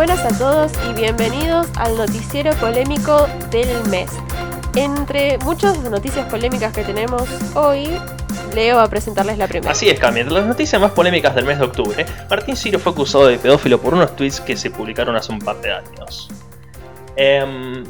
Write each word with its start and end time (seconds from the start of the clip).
buenas 0.00 0.24
a 0.24 0.38
todos 0.38 0.72
y 0.88 0.94
bienvenidos 0.94 1.68
al 1.76 1.94
noticiero 1.94 2.54
polémico 2.54 3.26
del 3.50 3.68
mes. 3.90 4.10
Entre 4.74 5.36
muchas 5.44 5.78
noticias 5.80 6.26
polémicas 6.30 6.72
que 6.72 6.84
tenemos 6.84 7.28
hoy, 7.54 7.86
Leo 8.54 8.76
va 8.76 8.84
a 8.84 8.88
presentarles 8.88 9.36
la 9.36 9.46
primera. 9.46 9.72
Así 9.72 9.90
es, 9.90 10.00
Cami. 10.00 10.20
Entre 10.20 10.34
las 10.34 10.46
noticias 10.46 10.80
más 10.80 10.92
polémicas 10.92 11.34
del 11.34 11.44
mes 11.44 11.58
de 11.58 11.66
octubre, 11.66 12.06
Martín 12.30 12.56
Ciro 12.56 12.78
fue 12.78 12.92
acusado 12.92 13.26
de 13.26 13.36
pedófilo 13.36 13.78
por 13.78 13.92
unos 13.92 14.16
tweets 14.16 14.40
que 14.40 14.56
se 14.56 14.70
publicaron 14.70 15.16
hace 15.16 15.32
un 15.32 15.38
par 15.38 15.60
de 15.60 15.70
años. 15.70 16.30
Em, 17.14 17.84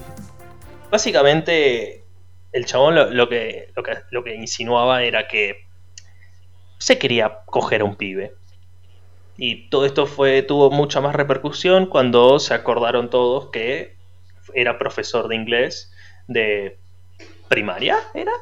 básicamente, 0.90 2.06
el 2.50 2.66
chabón 2.66 2.96
lo, 2.96 3.28
que, 3.28 3.70
lo, 3.76 3.84
que, 3.84 3.92
lo 4.10 4.24
que 4.24 4.34
insinuaba 4.34 5.04
era 5.04 5.28
que 5.28 5.58
se 6.78 6.98
quería 6.98 7.38
coger 7.46 7.82
a 7.82 7.84
un 7.84 7.94
pibe. 7.94 8.34
Y 9.42 9.70
todo 9.70 9.86
esto 9.86 10.06
fue, 10.06 10.42
tuvo 10.42 10.70
mucha 10.70 11.00
más 11.00 11.16
repercusión 11.16 11.86
cuando 11.86 12.38
se 12.38 12.52
acordaron 12.52 13.08
todos 13.08 13.46
que 13.46 13.96
era 14.52 14.78
profesor 14.78 15.28
de 15.28 15.36
inglés 15.36 15.90
de 16.28 16.78
primaria, 17.48 17.96
¿era? 18.12 18.32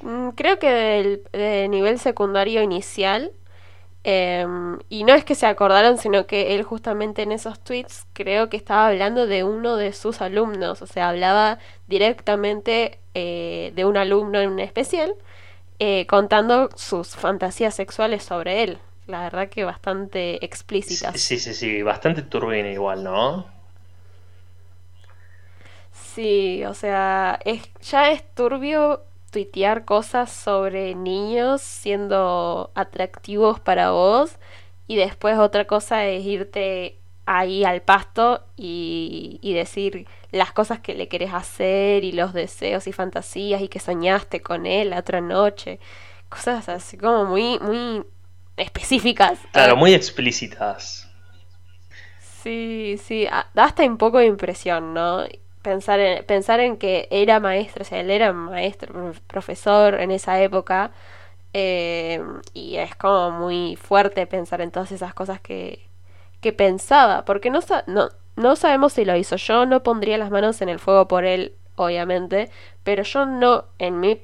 Mm, 0.00 0.30
creo 0.30 0.58
que 0.58 1.20
de 1.32 1.68
nivel 1.68 1.98
secundario 1.98 2.62
inicial. 2.62 3.32
Em, 4.04 4.78
y 4.88 5.04
no 5.04 5.12
es 5.12 5.22
que 5.26 5.34
se 5.34 5.44
acordaron, 5.44 5.98
sino 5.98 6.26
que 6.26 6.54
él 6.54 6.62
justamente 6.62 7.20
en 7.20 7.32
esos 7.32 7.60
tweets 7.60 8.06
creo 8.14 8.48
que 8.48 8.56
estaba 8.56 8.86
hablando 8.86 9.26
de 9.26 9.44
uno 9.44 9.76
de 9.76 9.92
sus 9.92 10.22
alumnos. 10.22 10.80
O 10.80 10.86
sea, 10.86 11.10
hablaba 11.10 11.58
directamente 11.88 13.00
eh, 13.12 13.72
de 13.74 13.84
un 13.84 13.98
alumno 13.98 14.40
en 14.40 14.58
especial, 14.60 15.14
eh, 15.78 16.06
contando 16.06 16.70
sus 16.74 17.16
fantasías 17.16 17.74
sexuales 17.74 18.22
sobre 18.22 18.62
él 18.62 18.78
la 19.08 19.22
verdad 19.22 19.48
que 19.48 19.64
bastante 19.64 20.44
explícitas. 20.44 21.20
Sí, 21.20 21.38
sí, 21.38 21.54
sí, 21.54 21.82
bastante 21.82 22.22
turbina 22.22 22.70
igual, 22.70 23.02
¿no? 23.02 23.46
Sí, 25.92 26.64
o 26.64 26.74
sea, 26.74 27.38
es, 27.44 27.62
ya 27.82 28.10
es 28.10 28.22
turbio 28.34 29.02
tuitear 29.30 29.84
cosas 29.84 30.30
sobre 30.30 30.94
niños 30.94 31.60
siendo 31.62 32.70
atractivos 32.74 33.60
para 33.60 33.90
vos 33.90 34.36
y 34.86 34.96
después 34.96 35.38
otra 35.38 35.66
cosa 35.66 36.06
es 36.06 36.24
irte 36.24 36.98
ahí 37.26 37.64
al 37.64 37.82
pasto 37.82 38.42
y, 38.56 39.38
y, 39.42 39.52
decir 39.52 40.06
las 40.32 40.52
cosas 40.52 40.80
que 40.80 40.94
le 40.94 41.08
querés 41.08 41.34
hacer 41.34 42.04
y 42.04 42.12
los 42.12 42.32
deseos 42.32 42.86
y 42.86 42.92
fantasías 42.92 43.60
y 43.60 43.68
que 43.68 43.80
soñaste 43.80 44.40
con 44.40 44.64
él 44.66 44.90
la 44.90 45.00
otra 45.00 45.20
noche. 45.20 45.78
Cosas 46.30 46.68
así 46.68 46.96
como 46.96 47.26
muy, 47.26 47.58
muy 47.60 48.02
específicas. 48.60 49.38
Claro, 49.52 49.76
muy 49.76 49.94
explícitas. 49.94 51.08
Sí, 52.42 52.96
sí, 53.02 53.26
da 53.54 53.64
hasta 53.64 53.84
un 53.84 53.98
poco 53.98 54.18
de 54.18 54.26
impresión, 54.26 54.94
¿no? 54.94 55.24
Pensar 55.62 56.00
en, 56.00 56.24
pensar 56.24 56.60
en 56.60 56.76
que 56.78 57.08
era 57.10 57.40
maestro, 57.40 57.82
o 57.82 57.84
sea, 57.84 58.00
él 58.00 58.10
era 58.10 58.32
maestro, 58.32 59.12
profesor 59.26 60.00
en 60.00 60.10
esa 60.12 60.40
época, 60.40 60.92
eh, 61.54 62.22
y 62.54 62.76
es 62.76 62.94
como 62.96 63.30
muy 63.32 63.76
fuerte 63.76 64.26
pensar 64.26 64.60
en 64.60 64.70
todas 64.70 64.92
esas 64.92 65.14
cosas 65.14 65.40
que, 65.40 65.88
que 66.40 66.52
pensaba, 66.52 67.24
porque 67.24 67.50
no, 67.50 67.60
no, 67.86 68.10
no 68.36 68.56
sabemos 68.56 68.94
si 68.94 69.04
lo 69.04 69.16
hizo. 69.16 69.36
Yo 69.36 69.66
no 69.66 69.82
pondría 69.82 70.18
las 70.18 70.30
manos 70.30 70.62
en 70.62 70.68
el 70.70 70.78
fuego 70.80 71.08
por 71.08 71.24
él, 71.24 71.54
obviamente, 71.76 72.50
pero 72.84 73.02
yo 73.04 73.26
no, 73.26 73.66
en 73.78 74.00
mi, 74.00 74.20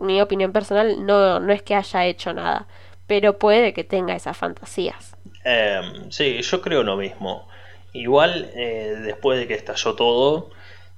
mi 0.00 0.20
opinión 0.22 0.52
personal, 0.52 1.04
no, 1.06 1.40
no 1.40 1.52
es 1.52 1.62
que 1.62 1.74
haya 1.74 2.06
hecho 2.06 2.32
nada 2.34 2.66
pero 3.06 3.38
puede 3.38 3.74
que 3.74 3.84
tenga 3.84 4.14
esas 4.14 4.36
fantasías. 4.36 5.16
Em, 5.44 6.10
sí, 6.10 6.40
yo 6.40 6.60
creo 6.60 6.82
lo 6.82 6.96
mismo. 6.96 7.48
Igual, 7.92 8.50
eh, 8.54 8.96
después 9.02 9.38
de 9.38 9.46
que 9.46 9.54
estalló 9.54 9.94
todo, 9.94 10.50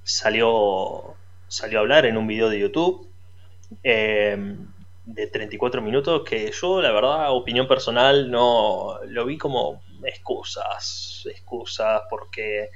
salió, 0.03 1.15
salió 1.47 1.79
a 1.79 1.81
hablar 1.81 2.05
en 2.05 2.17
un 2.17 2.27
video 2.27 2.49
de 2.49 2.59
YouTube 2.59 3.07
em, 3.83 4.67
de 5.05 5.27
34 5.27 5.81
minutos 5.81 6.23
que 6.27 6.51
yo, 6.51 6.81
la 6.81 6.91
verdad, 6.91 7.31
opinión 7.31 7.67
personal, 7.67 8.31
no 8.31 8.99
lo 9.05 9.25
vi 9.25 9.37
como 9.37 9.81
excusas, 10.03 11.23
excusas, 11.29 12.03
porque... 12.09 12.69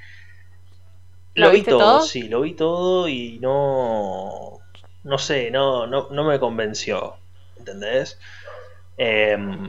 ¿Lo, 1.34 1.50
vi 1.52 1.64
todo, 1.64 2.02
sí, 2.02 2.24
lo 2.24 2.42
vi 2.42 2.54
todo 2.54 3.08
y 3.08 3.40
no... 3.40 4.60
No 5.04 5.18
sé, 5.18 5.50
no, 5.50 5.88
no, 5.88 6.10
no 6.12 6.24
me 6.26 6.40
convenció, 6.40 7.16
¿entendés? 7.58 8.20
Em, 9.04 9.68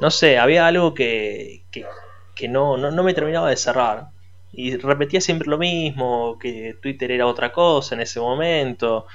no 0.00 0.10
sé, 0.10 0.38
había 0.38 0.66
algo 0.66 0.94
que, 0.94 1.64
que, 2.34 2.48
no, 2.48 2.78
no, 2.78 3.02
me 3.02 3.12
terminaba 3.12 3.50
de 3.50 3.56
cerrar. 3.58 4.08
Y 4.52 4.76
repetía 4.78 5.20
siempre 5.20 5.48
lo 5.48 5.58
mismo, 5.58 6.38
que 6.38 6.78
Twitter 6.80 7.10
era 7.10 7.26
otra 7.26 7.52
cosa 7.52 7.94
en 7.94 8.00
ese 8.00 8.18
momento. 8.18 9.06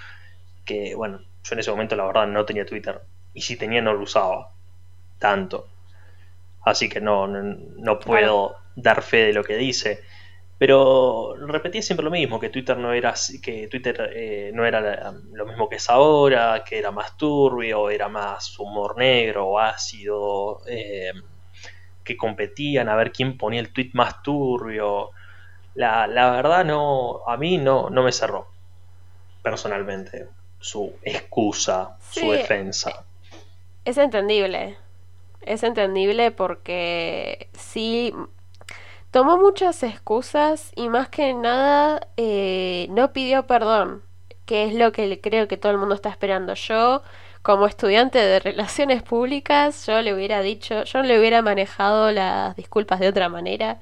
Que 0.64 0.94
bueno, 0.96 1.22
yo 1.44 1.54
en 1.54 1.60
ese 1.60 1.72
momento 1.72 1.96
la 1.96 2.06
verdad 2.06 2.28
no 2.28 2.46
tenía 2.46 2.64
Twitter. 2.64 3.02
Y 3.34 3.42
si 3.42 3.56
tenía 3.58 3.82
no 3.82 3.94
lo 3.94 4.04
usaba 4.04 4.52
tanto. 5.18 5.68
Así 6.64 6.88
que 6.88 7.02
no, 7.02 7.26
no, 7.28 8.00
puedo 8.00 8.58
dar 8.76 9.02
fe 9.02 9.26
de 9.26 9.34
lo 9.34 9.44
que 9.44 9.56
dice. 9.58 10.04
Pero 10.62 11.34
repetía 11.48 11.82
siempre 11.82 12.04
lo 12.04 12.12
mismo, 12.12 12.40
que 12.40 12.50
Twitter 12.50 12.78
no 12.78 12.94
era 12.94 13.16
que 13.42 13.68
Twitter 13.68 14.12
eh, 14.14 14.52
no 14.54 14.64
era 14.64 15.12
lo 15.12 15.48
mismo 15.48 15.68
que 15.68 15.78
es 15.78 15.90
ahora, 15.90 16.64
que 16.64 16.78
era 16.78 16.92
más 16.92 17.18
turbio, 17.18 17.90
era 17.90 18.10
más 18.10 18.60
humor 18.60 18.96
negro 18.96 19.48
o 19.48 19.58
ácido, 19.58 20.62
eh, 20.68 21.14
que 22.04 22.16
competían 22.16 22.90
a 22.90 22.96
ver 22.96 23.12
quién 23.12 23.40
ponía 23.40 23.60
el 23.60 23.74
tweet 23.74 23.90
más 23.94 24.22
turbio. 24.22 25.10
La, 25.74 26.06
verdad 26.06 26.64
no, 26.64 27.24
a 27.26 27.38
mí 27.38 27.58
no, 27.58 27.90
no 27.90 28.04
me 28.04 28.12
cerró, 28.12 28.48
personalmente, 29.42 30.28
su 30.60 30.94
excusa, 31.02 31.98
su 32.08 32.34
defensa. 32.34 33.04
Es 33.84 33.98
entendible, 33.98 34.78
es 35.42 35.64
entendible 35.64 36.30
porque 36.30 37.50
sí 37.54 38.14
tomó 39.12 39.38
muchas 39.38 39.84
excusas 39.84 40.72
y 40.76 40.90
más 40.90 41.10
que 41.10 41.34
nada 41.34 42.08
eh, 42.18 42.88
no 42.92 43.14
pidió 43.14 43.46
perdón, 43.48 44.04
que 44.46 44.66
es 44.66 44.74
lo 44.76 44.92
que 44.92 45.22
creo 45.22 45.48
que 45.48 45.58
todo 45.58 45.72
el 45.72 45.78
mundo 45.78 45.96
está 45.96 46.10
esperando. 46.10 46.54
Yo, 46.56 47.04
como 47.42 47.68
estudiante 47.68 48.20
de 48.20 48.40
relaciones 48.40 49.04
públicas, 49.04 49.86
yo 49.88 50.02
le 50.02 50.14
hubiera 50.14 50.42
dicho, 50.42 50.84
yo 50.84 51.04
le 51.04 51.20
hubiera 51.20 51.42
manejado 51.42 52.12
las 52.12 52.56
disculpas 52.56 53.00
de 53.00 53.10
otra 53.10 53.30
manera. 53.30 53.80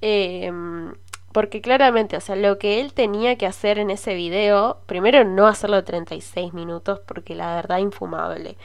Em, 0.00 0.94
porque 1.32 1.60
claramente, 1.62 2.16
o 2.16 2.20
sea, 2.20 2.36
lo 2.36 2.58
que 2.58 2.80
él 2.80 2.92
tenía 2.94 3.36
que 3.38 3.46
hacer 3.46 3.78
en 3.78 3.90
ese 3.90 4.14
video, 4.14 4.82
primero 4.86 5.24
no 5.24 5.46
hacerlo 5.46 5.76
de 5.76 5.82
36 5.84 6.52
minutos, 6.52 7.00
porque 7.06 7.34
la 7.34 7.54
verdad 7.56 7.78
infumable. 7.78 8.56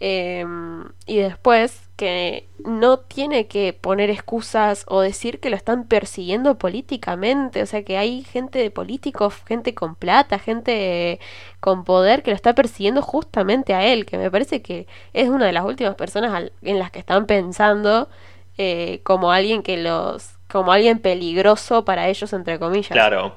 Em, 0.00 0.84
y 1.06 1.18
después 1.18 1.88
que 1.96 2.48
no 2.64 2.98
tiene 2.98 3.46
que 3.46 3.72
poner 3.72 4.10
excusas 4.10 4.84
o 4.88 5.00
decir 5.00 5.38
que 5.38 5.48
lo 5.48 5.56
están 5.56 5.86
persiguiendo 5.86 6.58
políticamente, 6.58 7.62
o 7.62 7.66
sea 7.66 7.84
que 7.84 7.96
hay 7.96 8.24
gente 8.24 8.58
de 8.58 8.70
políticos, 8.70 9.34
gente 9.46 9.74
con 9.74 9.94
plata, 9.94 10.40
gente 10.40 11.20
con 11.60 11.84
poder 11.84 12.22
que 12.22 12.32
lo 12.32 12.34
está 12.34 12.54
persiguiendo 12.54 13.02
justamente 13.02 13.74
a 13.74 13.84
él, 13.86 14.04
que 14.04 14.18
me 14.18 14.30
parece 14.30 14.60
que 14.60 14.88
es 15.12 15.28
una 15.28 15.46
de 15.46 15.52
las 15.52 15.64
últimas 15.64 15.94
personas 15.94 16.50
en 16.62 16.78
las 16.80 16.90
que 16.90 16.98
están 16.98 17.26
pensando 17.26 18.08
eh, 18.58 19.00
como 19.04 19.30
alguien 19.30 19.62
que 19.62 19.76
los, 19.76 20.36
como 20.50 20.72
alguien 20.72 20.98
peligroso 20.98 21.84
para 21.84 22.08
ellos 22.08 22.32
entre 22.32 22.58
comillas. 22.58 22.90
Claro. 22.90 23.36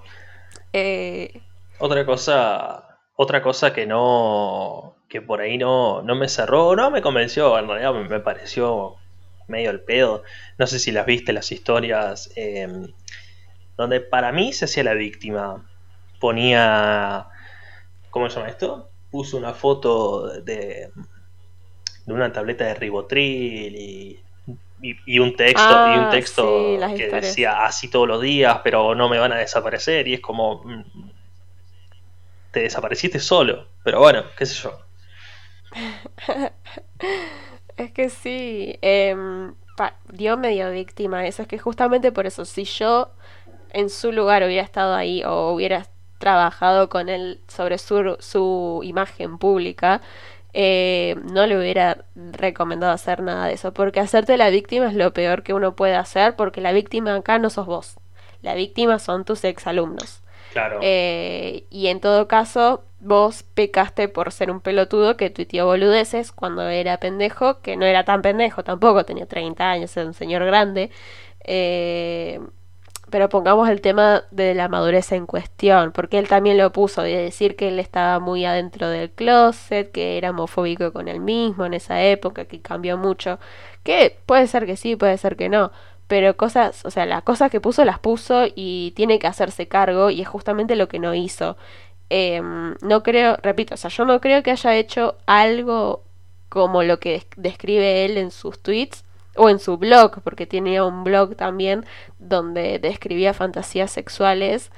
Eh, 0.73 1.41
otra 1.77 2.05
cosa, 2.05 2.97
otra 3.15 3.43
cosa 3.43 3.71
que 3.71 3.85
no 3.85 4.96
que 5.09 5.21
por 5.21 5.41
ahí 5.41 5.57
no, 5.57 6.01
no 6.01 6.15
me 6.15 6.27
cerró, 6.27 6.75
no 6.75 6.91
me 6.91 7.01
convenció, 7.01 7.57
en 7.57 7.67
realidad 7.67 7.93
me, 7.93 8.19
pareció 8.19 8.95
medio 9.47 9.71
el 9.71 9.81
pedo. 9.81 10.23
No 10.57 10.67
sé 10.67 10.79
si 10.79 10.91
las 10.91 11.05
viste 11.05 11.33
las 11.33 11.51
historias, 11.51 12.31
em, 12.35 12.91
donde 13.77 14.01
para 14.01 14.31
mí 14.31 14.53
se 14.53 14.65
hacía 14.65 14.83
la 14.83 14.93
víctima. 14.93 15.65
Ponía, 16.19 17.27
¿cómo 18.09 18.29
se 18.29 18.37
llama 18.37 18.49
esto? 18.49 18.89
Puso 19.11 19.37
una 19.37 19.53
foto 19.53 20.41
de, 20.41 20.91
de 22.05 22.13
una 22.13 22.31
tableta 22.33 22.65
de 22.65 22.73
ribotril 22.73 23.75
y, 23.75 24.19
y, 24.81 25.19
un 25.19 25.35
texto, 25.35 25.69
y 25.69 25.97
un 25.97 26.05
ah, 26.05 26.09
texto 26.11 26.77
que 26.95 27.09
decía 27.09 27.65
así 27.65 27.89
todos 27.89 28.07
los 28.07 28.21
días, 28.21 28.59
pero 28.63 28.93
no 28.95 29.09
me 29.09 29.19
van 29.19 29.31
a 29.31 29.37
desaparecer. 29.37 30.07
Y 30.07 30.15
es 30.15 30.19
como, 30.19 30.63
mm, 30.63 31.11
te 32.51 32.61
desapareciste 32.61 33.19
solo, 33.19 33.67
pero 33.83 33.99
bueno, 33.99 34.23
qué 34.37 34.45
sé 34.45 34.55
yo. 34.55 34.86
es 37.77 37.91
que 37.91 38.09
sí, 38.09 38.77
eh, 38.81 39.15
dio 40.11 40.37
medio 40.37 40.71
víctima 40.71 41.25
eso. 41.25 41.41
Es 41.43 41.47
que 41.47 41.59
justamente 41.59 42.11
por 42.11 42.25
eso, 42.25 42.45
si 42.45 42.63
yo 42.63 43.11
en 43.71 43.89
su 43.89 44.11
lugar 44.11 44.43
hubiera 44.43 44.63
estado 44.63 44.95
ahí 44.95 45.23
o 45.23 45.51
hubiera 45.51 45.85
trabajado 46.17 46.89
con 46.89 47.09
él 47.09 47.41
sobre 47.47 47.77
su, 47.77 48.17
su 48.19 48.81
imagen 48.83 49.37
pública, 49.37 50.01
eh, 50.53 51.15
no 51.31 51.45
le 51.45 51.57
hubiera 51.57 52.05
recomendado 52.15 52.91
hacer 52.91 53.21
nada 53.21 53.45
de 53.45 53.53
eso, 53.53 53.73
porque 53.73 53.99
hacerte 53.99 54.37
la 54.37 54.49
víctima 54.49 54.87
es 54.87 54.95
lo 54.95 55.13
peor 55.13 55.43
que 55.43 55.53
uno 55.53 55.75
puede 55.75 55.95
hacer, 55.95 56.35
porque 56.35 56.61
la 56.61 56.71
víctima 56.71 57.13
acá 57.15 57.37
no 57.37 57.49
sos 57.51 57.67
vos, 57.67 57.97
la 58.41 58.55
víctima 58.55 58.97
son 58.97 59.25
tus 59.25 59.43
exalumnos. 59.43 60.23
Claro. 60.53 60.79
Eh, 60.81 61.65
y 61.69 61.87
en 61.87 61.99
todo 61.99 62.27
caso, 62.27 62.83
vos 62.99 63.43
pecaste 63.43 64.07
por 64.07 64.31
ser 64.31 64.51
un 64.51 64.61
pelotudo 64.61 65.17
que 65.17 65.29
tuiteó 65.29 65.65
boludeces 65.65 66.31
cuando 66.31 66.67
era 66.69 66.99
pendejo, 66.99 67.61
que 67.61 67.77
no 67.77 67.85
era 67.85 68.03
tan 68.05 68.21
pendejo 68.21 68.63
tampoco, 68.63 69.05
tenía 69.05 69.27
30 69.27 69.69
años, 69.69 69.95
era 69.97 70.07
un 70.07 70.13
señor 70.13 70.45
grande. 70.45 70.91
Eh, 71.43 72.39
pero 73.09 73.29
pongamos 73.29 73.69
el 73.69 73.81
tema 73.81 74.23
de 74.31 74.53
la 74.53 74.67
madurez 74.67 75.11
en 75.13 75.25
cuestión, 75.25 75.91
porque 75.93 76.19
él 76.19 76.27
también 76.27 76.57
lo 76.57 76.71
puso, 76.73 77.03
de 77.03 77.15
decir 77.17 77.55
que 77.55 77.69
él 77.69 77.79
estaba 77.79 78.19
muy 78.19 78.43
adentro 78.45 78.89
del 78.89 79.11
closet, 79.11 79.91
que 79.91 80.17
era 80.17 80.31
homofóbico 80.31 80.91
con 80.91 81.07
él 81.07 81.21
mismo 81.21 81.65
en 81.65 81.73
esa 81.73 82.01
época, 82.03 82.45
que 82.45 82.61
cambió 82.61 82.97
mucho, 82.97 83.39
que 83.83 84.17
puede 84.25 84.47
ser 84.47 84.65
que 84.65 84.75
sí, 84.75 84.95
puede 84.97 85.17
ser 85.17 85.37
que 85.37 85.47
no, 85.49 85.71
pero 86.07 86.35
cosas, 86.37 86.85
o 86.85 86.91
sea, 86.91 87.05
las 87.05 87.23
cosas 87.23 87.51
que 87.51 87.61
puso 87.61 87.85
las 87.85 87.99
puso 87.99 88.45
y 88.55 88.91
tiene 88.95 89.19
que 89.19 89.27
hacerse 89.27 89.67
cargo 89.67 90.09
y 90.09 90.21
es 90.21 90.27
justamente 90.27 90.75
lo 90.75 90.87
que 90.87 90.99
no 90.99 91.13
hizo. 91.13 91.57
Em, 92.09 92.75
no 92.81 93.03
creo, 93.03 93.37
repito, 93.41 93.75
o 93.75 93.77
sea, 93.77 93.89
yo 93.89 94.05
no 94.05 94.21
creo 94.21 94.43
que 94.43 94.51
haya 94.51 94.75
hecho 94.75 95.17
algo 95.25 96.03
como 96.49 96.83
lo 96.83 96.99
que 96.99 97.27
describe 97.35 98.05
él 98.05 98.17
en 98.17 98.31
sus 98.31 98.61
tweets, 98.61 99.03
o 99.37 99.49
en 99.49 99.59
su 99.59 99.77
blog, 99.77 100.21
porque 100.23 100.45
tenía 100.45 100.83
un 100.83 101.03
blog 101.03 101.35
también 101.35 101.85
donde 102.19 102.79
describía 102.79 103.33
fantasías 103.33 103.91
sexuales 103.91 104.71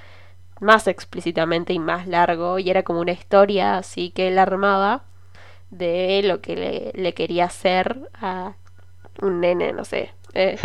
más 0.59 0.87
explícitamente 0.87 1.73
y 1.73 1.79
más 1.79 2.05
largo, 2.05 2.59
y 2.59 2.69
era 2.69 2.83
como 2.83 2.99
una 2.99 3.13
historia 3.13 3.77
así 3.77 4.11
que 4.11 4.27
él 4.27 4.37
armaba 4.37 5.03
de 5.69 6.21
lo 6.23 6.41
que 6.41 6.91
le, 6.93 7.13
quería 7.13 7.45
hacer 7.45 7.97
a 8.13 8.53
un 9.21 9.39
nene, 9.39 9.71
no 9.71 9.85
sé. 9.85 10.11
Eh, 10.33 10.57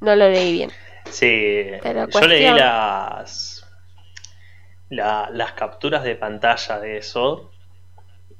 no 0.00 0.14
lo 0.14 0.28
leí 0.28 0.52
bien. 0.52 0.70
Sí, 1.10 1.66
yo 2.12 2.20
leí 2.26 2.44
las, 2.44 3.51
las 4.94 5.52
capturas 5.52 6.04
de 6.04 6.16
pantalla 6.16 6.80
de 6.80 6.98
eso. 6.98 7.50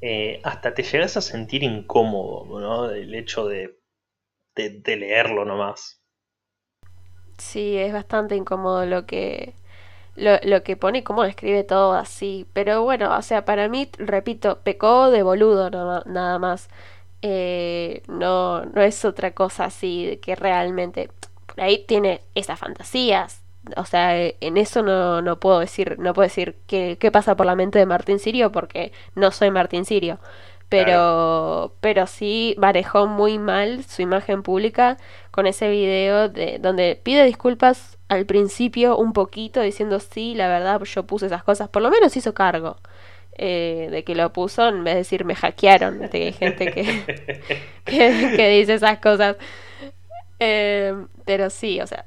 Eh, 0.01 0.41
hasta 0.43 0.75
te 0.75 0.83
llegas 0.83 1.17
a 1.17 1.21
sentir 1.21 1.63
incómodo, 1.63 2.61
¿no? 2.61 2.91
El 2.91 3.15
hecho 3.15 3.47
de 3.47 3.83
de, 4.55 4.97
leerlo 4.97 5.45
nomás. 5.45 6.01
Sí, 7.39 7.77
es 7.77 7.93
bastante 7.93 8.37
incómodo 8.37 8.87
lo 8.87 9.07
que, 9.07 9.55
lo, 10.17 10.33
lo, 10.45 10.63
que 10.63 10.77
pone 10.77 10.99
y 10.99 11.03
cómo 11.03 11.23
describe 11.23 11.65
todo 11.65 11.95
así. 11.95 12.47
Pero 12.53 12.83
bueno, 12.83 13.17
o 13.17 13.23
sea, 13.23 13.45
para 13.45 13.69
mí, 13.69 13.91
repito, 13.99 14.61
pecó 14.63 15.11
de 15.11 15.23
boludo 15.23 15.71
nada 15.71 16.39
más. 16.39 16.69
Eh, 17.23 18.03
no, 18.09 18.65
no 18.67 18.83
es 18.83 19.05
otra 19.05 19.33
cosa 19.33 19.67
así 19.67 20.19
que 20.23 20.37
realmente. 20.37 21.11
Por 21.47 21.61
ahí 21.61 21.85
tiene 21.87 22.23
esas 22.35 22.59
fantasías. 22.59 23.42
O 23.77 23.85
sea, 23.85 24.17
en 24.19 24.57
eso 24.57 24.83
no, 24.83 25.23
no 25.23 25.39
puedo 25.39 25.61
decir, 25.61 25.97
no 25.99 26.15
puedo 26.15 26.27
decir 26.27 26.57
qué, 26.67 26.97
qué 26.99 27.11
pasa 27.13 27.37
por 27.37 27.47
la 27.47 27.55
mente 27.55 27.79
de 27.79 27.87
Martín 27.87 28.19
Sirio 28.19 28.51
porque 28.53 28.93
no 29.15 29.31
soy 29.31 29.51
Martín 29.51 29.85
Sirio 29.85 30.19
pero, 30.73 31.75
pero 31.81 32.07
sí 32.07 32.55
manejó 32.57 33.07
muy 33.07 33.39
mal 33.39 33.85
su 33.85 34.01
imagen 34.01 34.43
pública 34.43 34.97
con 35.31 35.47
ese 35.47 35.69
video 35.69 36.31
de 36.31 36.59
donde 36.61 36.99
pide 37.03 37.27
disculpas 37.27 37.99
al 38.09 38.25
principio 38.25 38.97
un 38.97 39.13
poquito 39.13 39.61
diciendo 39.61 40.01
sí, 40.01 40.35
la 40.35 40.49
verdad 40.49 40.81
yo 40.85 41.03
puse 41.07 41.27
esas 41.27 41.45
cosas, 41.45 41.69
por 41.69 41.83
lo 41.83 41.91
menos 41.91 42.17
hizo 42.17 42.33
cargo 42.33 42.79
eh, 43.37 43.89
de 43.91 44.03
que 44.03 44.15
lo 44.15 44.33
puso 44.33 44.67
en 44.67 44.83
vez 44.83 44.95
de 44.95 44.99
decir 45.01 45.27
me 45.27 45.35
hackearon, 45.35 46.09
que 46.09 46.25
hay 46.25 46.33
gente 46.33 46.73
que, 46.73 47.05
que, 47.85 48.49
dice 48.49 48.75
esas 48.75 48.99
cosas. 48.99 49.37
Eh, 50.39 50.95
pero 51.27 51.51
sí, 51.51 51.81
o 51.83 51.87
sea, 51.87 52.07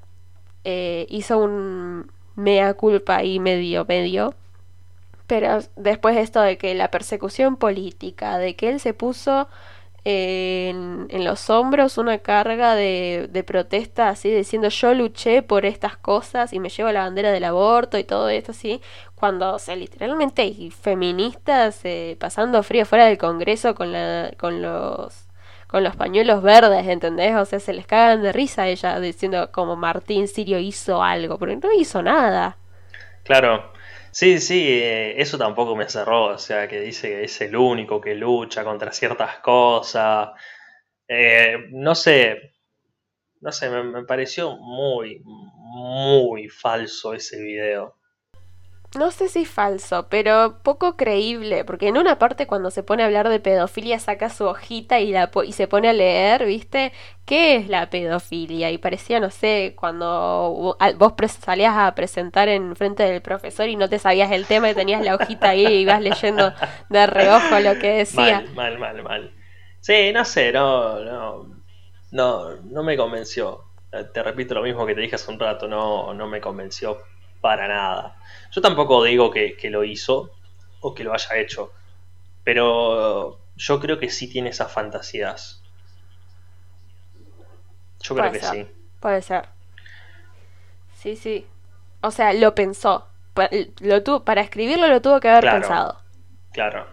eh, 0.65 1.07
hizo 1.09 1.38
un 1.38 2.12
mea 2.35 2.73
culpa 2.73 3.17
ahí 3.17 3.39
medio 3.39 3.85
medio. 3.85 4.35
Pero 5.27 5.59
después 5.75 6.17
esto 6.17 6.41
de 6.41 6.57
que 6.57 6.75
la 6.75 6.91
persecución 6.91 7.57
política, 7.57 8.38
de 8.38 8.56
que 8.56 8.69
él 8.69 8.79
se 8.79 8.94
puso 8.94 9.47
en, 10.06 11.07
en 11.09 11.25
los 11.25 11.50
hombros 11.50 11.97
una 11.97 12.19
carga 12.19 12.75
de, 12.75 13.27
de, 13.31 13.44
protesta 13.44 14.09
así 14.09 14.29
diciendo 14.29 14.69
yo 14.69 14.94
luché 14.94 15.41
por 15.41 15.65
estas 15.65 15.97
cosas 15.97 16.53
y 16.53 16.59
me 16.59 16.69
llevo 16.69 16.91
la 16.91 17.01
bandera 17.01 17.31
del 17.31 17.44
aborto 17.44 17.97
y 17.97 18.03
todo 18.03 18.29
esto 18.29 18.51
así, 18.51 18.81
cuando 19.15 19.56
o 19.56 19.59
sea, 19.59 19.75
literalmente 19.75 20.44
hay 20.44 20.69
feministas 20.69 21.81
eh, 21.85 22.17
pasando 22.19 22.62
frío 22.63 22.85
fuera 22.85 23.06
del 23.07 23.17
Congreso 23.17 23.73
con, 23.73 23.91
la, 23.91 24.31
con 24.38 24.62
los 24.62 25.25
con 25.75 25.83
los 25.83 25.98
pañuelos 25.98 26.42
verdes, 26.42 26.88
¿entendés? 26.88 27.36
O 27.36 27.44
sea, 27.44 27.60
se 27.60 27.74
les 27.74 27.86
cagan 27.86 28.22
de 28.22 28.31
risa 28.31 28.62
a 28.62 28.69
ella 28.69 28.98
diciendo 29.01 29.51
como 29.51 29.75
Martín 29.75 30.30
Sirio 30.30 30.57
hizo 30.57 31.04
algo, 31.04 31.38
pero 31.38 31.54
no 31.54 31.69
hizo 31.74 32.01
nada. 32.01 32.57
Claro, 33.25 33.74
Sí, 34.10 34.39
sí, 34.39 34.66
eh, 34.69 35.22
eso 35.22 35.38
tampoco 35.38 35.75
me 35.75 35.89
cerró, 35.89 36.27
o 36.27 36.38
sea, 36.38 36.69
que 36.69 36.80
dice 36.80 37.10
que 37.10 37.24
es 37.25 37.42
el 37.42 37.57
único 37.57 38.00
que 38.00 38.16
lucha 38.16 38.63
contra 38.63 38.94
ciertas 38.94 39.39
cosas. 39.39 40.30
Eh, 41.10 41.57
no 41.72 41.94
sé, 41.94 42.54
no 43.42 43.51
sé, 43.51 43.69
me, 43.69 43.83
me 43.83 44.06
pareció 44.06 44.56
muy, 44.56 45.22
muy 45.25 46.48
falso 46.48 47.13
ese 47.13 47.42
video 47.42 47.98
no 48.95 49.12
sé 49.12 49.30
si 49.30 49.45
falso, 49.45 50.07
pero 50.09 50.59
poco 50.63 50.95
creíble, 50.95 51.65
porque 51.65 51.88
en 51.88 51.97
una 51.97 52.18
parte 52.19 52.47
cuando 52.47 52.71
se 52.71 52.83
pone 52.83 53.03
a 53.03 53.06
hablar 53.06 53.30
de 53.30 53.39
pedofilia 53.39 54.00
saca 54.00 54.30
su 54.30 54.45
hojita 54.45 55.00
y, 55.00 55.12
la 55.12 55.30
y 55.45 55.51
se 55.53 55.68
pone 55.68 55.89
a 55.89 55.94
leer, 55.94 56.45
¿viste? 56.45 56.92
¿Qué 57.25 57.56
es 57.56 57.69
la 57.69 57.89
pedofilia? 57.89 58.71
Y 58.71 58.77
parecía, 58.77 59.19
no 59.19 59.31
sé, 59.31 59.74
cuando 59.77 60.77
vos 60.97 61.13
salías 61.39 61.75
a 61.75 61.95
presentar 61.95 62.50
en 62.50 62.75
frente 62.75 63.03
del 63.03 63.21
profesor 63.21 63.68
y 63.68 63.75
no 63.75 63.89
te 63.89 64.00
sabías 64.00 64.31
el 64.31 64.45
tema 64.45 64.69
y 64.69 64.75
tenías 64.75 65.03
la 65.03 65.15
hojita 65.15 65.50
ahí 65.50 65.65
y 65.65 65.81
ibas 65.81 66.01
leyendo 66.01 66.53
de 66.89 67.07
reojo 67.07 67.59
lo 67.59 67.80
que 67.80 67.98
decía. 67.98 68.41
Mal, 68.53 68.77
mal, 68.77 68.80
mal, 68.80 69.03
mal. 69.03 69.31
Sí, 69.80 70.12
no 70.13 70.25
sé, 70.25 70.51
no, 70.51 71.00
no, 71.03 71.63
no, 72.12 72.56
no 72.62 72.83
me 72.83 72.98
convenció. 72.98 73.63
Te 74.13 74.24
repito 74.24 74.53
lo 74.53 74.63
mismo 74.63 74.86
que 74.86 74.94
te 74.94 75.01
dije 75.01 75.15
hace 75.15 75.31
un 75.31 75.39
rato, 75.39 75.68
no, 75.68 76.13
no 76.13 76.27
me 76.27 76.41
convenció 76.41 76.98
para 77.42 77.68
nada. 77.68 78.16
Yo 78.52 78.62
tampoco 78.62 79.04
digo 79.04 79.32
que, 79.32 79.58
lo 79.70 79.84
hizo 79.84 80.32
o 80.82 80.94
que 80.94 81.04
lo 81.04 81.14
haya 81.14 81.38
hecho, 81.38 81.74
pero 82.44 83.40
yo 83.56 83.80
creo 83.80 84.00
que 84.00 84.10
sí 84.10 84.30
tiene 84.30 84.50
esas 84.50 84.72
fantasías. 84.72 85.62
Yo 88.01 88.15
creo 88.15 88.32
que 88.32 88.39
sí. 88.39 88.68
Puede 89.00 89.22
ser. 89.22 89.50
Sí, 90.94 91.15
sí. 91.15 91.46
O 92.01 92.12
sea, 92.12 92.34
lo 92.34 92.56
pensó. 92.56 93.08
Lo 93.82 94.04
tuvo, 94.04 94.24
para 94.24 94.42
escribirlo 94.42 94.88
lo 94.88 95.01
tuvo 95.01 95.20
que 95.20 95.30
haber 95.30 95.51
pensado. 95.51 96.00
Claro. 96.54 96.88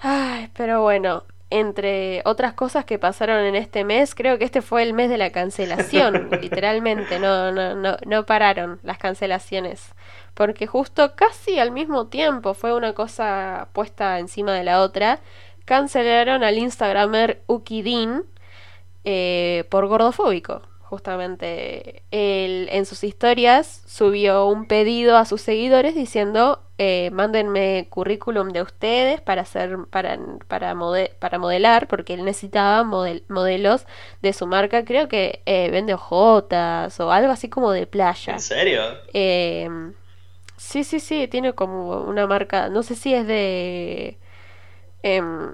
Ay, 0.00 0.50
pero 0.56 0.82
bueno, 0.82 1.24
entre 1.50 2.22
otras 2.24 2.52
cosas 2.52 2.84
que 2.84 2.98
pasaron 2.98 3.44
en 3.44 3.54
este 3.54 3.84
mes, 3.84 4.14
creo 4.14 4.38
que 4.38 4.44
este 4.44 4.62
fue 4.62 4.82
el 4.82 4.92
mes 4.92 5.08
de 5.08 5.18
la 5.18 5.30
cancelación, 5.30 6.28
literalmente, 6.40 7.18
no, 7.18 7.52
no, 7.52 7.74
no, 7.74 7.96
no 8.04 8.26
pararon 8.26 8.80
las 8.82 8.98
cancelaciones, 8.98 9.94
porque 10.34 10.66
justo 10.66 11.14
casi 11.16 11.58
al 11.58 11.70
mismo 11.70 12.08
tiempo 12.08 12.54
fue 12.54 12.74
una 12.74 12.92
cosa 12.92 13.68
puesta 13.72 14.18
encima 14.18 14.52
de 14.52 14.64
la 14.64 14.82
otra, 14.82 15.20
cancelaron 15.64 16.44
al 16.44 16.58
Instagramer 16.58 17.42
Ukidin 17.46 18.24
eh, 19.04 19.64
por 19.70 19.86
gordofóbico 19.86 20.62
justamente. 20.88 22.02
Él 22.10 22.68
en 22.72 22.86
sus 22.86 23.04
historias 23.04 23.82
subió 23.86 24.46
un 24.46 24.66
pedido 24.66 25.18
a 25.18 25.26
sus 25.26 25.42
seguidores 25.42 25.94
diciendo 25.94 26.62
eh, 26.78 27.10
mándenme 27.12 27.88
currículum 27.90 28.50
de 28.50 28.62
ustedes 28.62 29.20
para 29.20 29.42
hacer 29.42 29.78
para, 29.90 30.18
para, 30.46 30.76
para 31.18 31.38
modelar 31.38 31.88
porque 31.88 32.14
él 32.14 32.24
necesitaba 32.24 32.84
modelos 32.84 33.86
de 34.22 34.32
su 34.32 34.46
marca 34.46 34.84
creo 34.84 35.08
que 35.08 35.42
eh, 35.46 35.70
vende 35.70 35.94
ojotas 35.94 36.98
o 37.00 37.10
algo 37.10 37.32
así 37.32 37.48
como 37.48 37.72
de 37.72 37.86
playa 37.86 38.34
¿en 38.34 38.40
serio? 38.40 38.82
Em, 39.12 39.94
sí 40.56 40.84
sí 40.84 41.00
sí 41.00 41.28
tiene 41.28 41.52
como 41.54 42.02
una 42.02 42.26
marca 42.26 42.68
no 42.68 42.82
sé 42.82 42.94
si 42.94 43.14
es 43.14 43.26
de 43.26 44.18
em, 45.02 45.50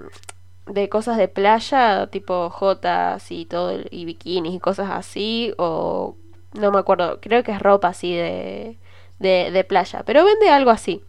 de 0.67 0.89
cosas 0.89 1.17
de 1.17 1.27
playa, 1.27 2.07
tipo 2.07 2.49
jotas 2.49 3.31
y 3.31 3.45
todo, 3.45 3.79
y 3.91 4.05
bikinis 4.05 4.55
y 4.55 4.59
cosas 4.59 4.89
así, 4.91 5.53
o 5.57 6.17
no 6.53 6.71
me 6.71 6.79
acuerdo, 6.79 7.19
creo 7.21 7.43
que 7.43 7.51
es 7.51 7.59
ropa 7.61 7.89
así 7.89 8.13
de, 8.15 8.77
de, 9.19 9.51
de 9.51 9.63
playa, 9.63 10.03
pero 10.05 10.25
vende 10.25 10.49
algo 10.49 10.71
así. 10.71 11.03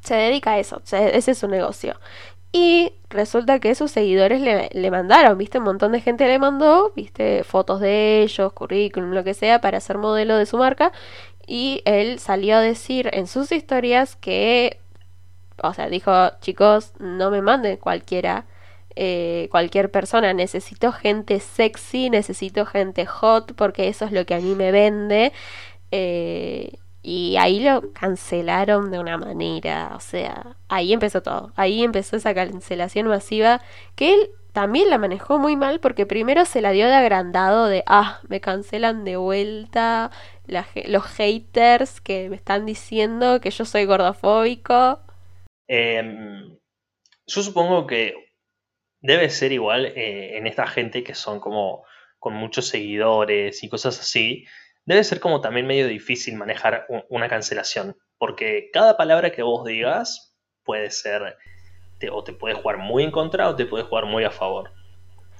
Se 0.00 0.14
dedica 0.14 0.52
a 0.52 0.58
eso, 0.58 0.82
ese 0.90 1.30
es 1.30 1.38
su 1.38 1.48
negocio. 1.48 1.98
Y 2.52 2.94
resulta 3.10 3.60
que 3.60 3.74
sus 3.74 3.92
seguidores 3.92 4.40
le, 4.40 4.70
le, 4.72 4.90
mandaron, 4.90 5.38
viste, 5.38 5.58
un 5.58 5.64
montón 5.64 5.92
de 5.92 6.00
gente 6.00 6.26
le 6.26 6.38
mandó, 6.38 6.92
viste, 6.96 7.44
fotos 7.44 7.80
de 7.80 8.22
ellos, 8.22 8.52
currículum, 8.52 9.12
lo 9.12 9.22
que 9.22 9.34
sea, 9.34 9.60
para 9.60 9.80
ser 9.80 9.98
modelo 9.98 10.36
de 10.36 10.46
su 10.46 10.58
marca. 10.58 10.92
Y 11.46 11.82
él 11.84 12.18
salió 12.18 12.56
a 12.56 12.60
decir 12.60 13.10
en 13.12 13.26
sus 13.26 13.52
historias 13.52 14.16
que, 14.16 14.80
o 15.62 15.74
sea, 15.74 15.88
dijo, 15.88 16.12
chicos, 16.40 16.92
no 16.98 17.30
me 17.30 17.42
manden 17.42 17.76
cualquiera 17.76 18.46
eh, 18.96 19.48
cualquier 19.50 19.90
persona. 19.90 20.32
Necesito 20.34 20.92
gente 20.92 21.40
sexy, 21.40 22.10
necesito 22.10 22.66
gente 22.66 23.06
hot, 23.06 23.54
porque 23.54 23.88
eso 23.88 24.04
es 24.04 24.12
lo 24.12 24.26
que 24.26 24.34
a 24.34 24.40
mí 24.40 24.54
me 24.54 24.72
vende. 24.72 25.32
Eh, 25.90 26.72
y 27.02 27.36
ahí 27.38 27.60
lo 27.60 27.92
cancelaron 27.92 28.90
de 28.90 28.98
una 28.98 29.16
manera, 29.16 29.92
o 29.94 30.00
sea, 30.00 30.56
ahí 30.68 30.92
empezó 30.92 31.22
todo, 31.22 31.52
ahí 31.56 31.82
empezó 31.82 32.16
esa 32.16 32.34
cancelación 32.34 33.06
masiva 33.08 33.62
que 33.96 34.14
él 34.14 34.30
también 34.52 34.90
la 34.90 34.98
manejó 34.98 35.38
muy 35.38 35.56
mal 35.56 35.80
porque 35.80 36.06
primero 36.06 36.44
se 36.44 36.60
la 36.60 36.72
dio 36.72 36.86
de 36.86 36.94
agrandado 36.94 37.66
de, 37.66 37.84
ah, 37.86 38.20
me 38.28 38.40
cancelan 38.40 39.04
de 39.04 39.16
vuelta 39.16 40.10
los 40.46 41.04
haters 41.06 42.00
que 42.00 42.28
me 42.28 42.36
están 42.36 42.66
diciendo 42.66 43.40
que 43.40 43.50
yo 43.50 43.64
soy 43.64 43.84
gordofóbico. 43.84 45.00
Em, 45.68 46.58
yo 47.26 47.42
supongo 47.42 47.86
que 47.86 48.14
debe 49.00 49.30
ser 49.30 49.52
igual 49.52 49.86
eh, 49.86 50.36
en 50.36 50.46
esta 50.46 50.66
gente 50.66 51.04
que 51.04 51.14
son 51.14 51.40
como 51.40 51.84
con 52.18 52.34
muchos 52.34 52.66
seguidores 52.66 53.62
y 53.62 53.68
cosas 53.68 53.98
así. 54.00 54.44
Debe 54.84 55.04
ser 55.04 55.20
como 55.20 55.40
también 55.40 55.66
medio 55.66 55.86
difícil 55.86 56.36
manejar 56.36 56.86
una 57.08 57.28
cancelación, 57.28 57.96
porque 58.18 58.70
cada 58.72 58.96
palabra 58.96 59.30
que 59.30 59.42
vos 59.42 59.64
digas 59.64 60.36
puede 60.64 60.90
ser 60.90 61.36
o 62.10 62.24
te 62.24 62.32
puede 62.32 62.54
jugar 62.54 62.78
muy 62.78 63.04
en 63.04 63.10
contra 63.10 63.48
o 63.48 63.56
te 63.56 63.66
puede 63.66 63.84
jugar 63.84 64.06
muy 64.06 64.24
a 64.24 64.30
favor. 64.30 64.72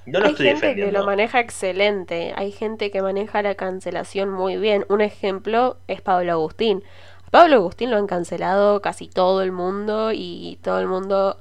Yo 0.07 0.19
lo 0.21 0.27
Hay 0.27 0.35
gente 0.35 0.75
que 0.75 0.93
lo 0.93 1.05
maneja 1.05 1.41
excelente, 1.41 2.33
hay 2.37 2.53
gente 2.53 2.91
que 2.91 3.03
maneja 3.03 3.43
la 3.43 3.55
cancelación 3.55 4.31
muy 4.31 4.57
bien. 4.57 4.85
Un 4.89 5.01
ejemplo 5.01 5.79
es 5.89 6.01
Pablo 6.01 6.33
Agustín. 6.33 6.83
Pablo 7.31 7.57
Agustín 7.57 7.91
lo 7.91 7.97
han 7.97 8.07
cancelado 8.07 8.81
casi 8.81 9.09
todo 9.09 9.43
el 9.43 9.53
mundo 9.53 10.11
y 10.13 10.59
todo 10.63 10.81
el 10.81 10.89
mundo 10.89 11.39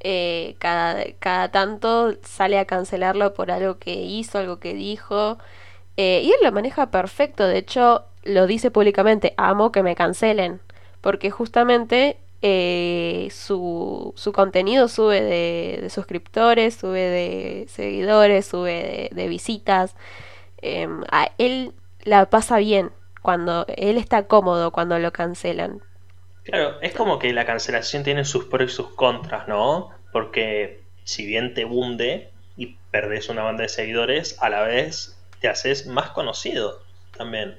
eh, 0.00 0.56
cada, 0.58 1.04
cada 1.18 1.50
tanto 1.50 2.14
sale 2.22 2.58
a 2.58 2.64
cancelarlo 2.64 3.34
por 3.34 3.50
algo 3.50 3.78
que 3.78 3.92
hizo, 3.94 4.38
algo 4.38 4.58
que 4.58 4.74
dijo. 4.74 5.38
Eh, 5.98 6.22
y 6.22 6.30
él 6.30 6.38
lo 6.44 6.52
maneja 6.52 6.92
perfecto, 6.92 7.48
de 7.48 7.58
hecho 7.58 8.04
lo 8.22 8.46
dice 8.46 8.70
públicamente, 8.70 9.34
amo 9.36 9.72
que 9.72 9.82
me 9.82 9.96
cancelen, 9.96 10.60
porque 11.00 11.32
justamente 11.32 12.16
eh, 12.40 13.26
su, 13.32 14.12
su, 14.14 14.32
contenido 14.32 14.86
sube 14.86 15.20
de, 15.20 15.90
suscriptores, 15.90 16.76
sube 16.76 17.00
de 17.00 17.66
seguidores, 17.68 18.46
sube 18.46 19.10
de, 19.12 19.28
visitas. 19.28 19.96
Em, 20.62 21.02
a 21.10 21.32
él 21.36 21.72
la 22.04 22.30
pasa 22.30 22.58
bien 22.58 22.92
cuando 23.20 23.66
él 23.66 23.98
está 23.98 24.28
cómodo 24.28 24.70
cuando 24.70 25.00
lo 25.00 25.12
cancelan. 25.12 25.82
Claro, 26.44 26.80
es 26.80 26.94
como 26.94 27.18
que 27.18 27.32
la 27.32 27.44
cancelación 27.44 28.04
tiene 28.04 28.24
sus 28.24 28.44
pros 28.44 28.70
y 28.70 28.74
sus 28.74 28.90
contras, 28.90 29.48
¿no? 29.48 29.90
Porque 30.12 30.80
si 31.02 31.26
bien 31.26 31.54
te 31.54 31.64
hunde 31.64 32.30
y 32.56 32.76
perdés 32.92 33.28
una 33.30 33.42
banda 33.42 33.64
de 33.64 33.68
seguidores, 33.68 34.40
a 34.40 34.48
la 34.48 34.62
vez 34.62 35.17
te 35.40 35.48
haces 35.48 35.86
más 35.86 36.10
conocido 36.10 36.80
también. 37.16 37.58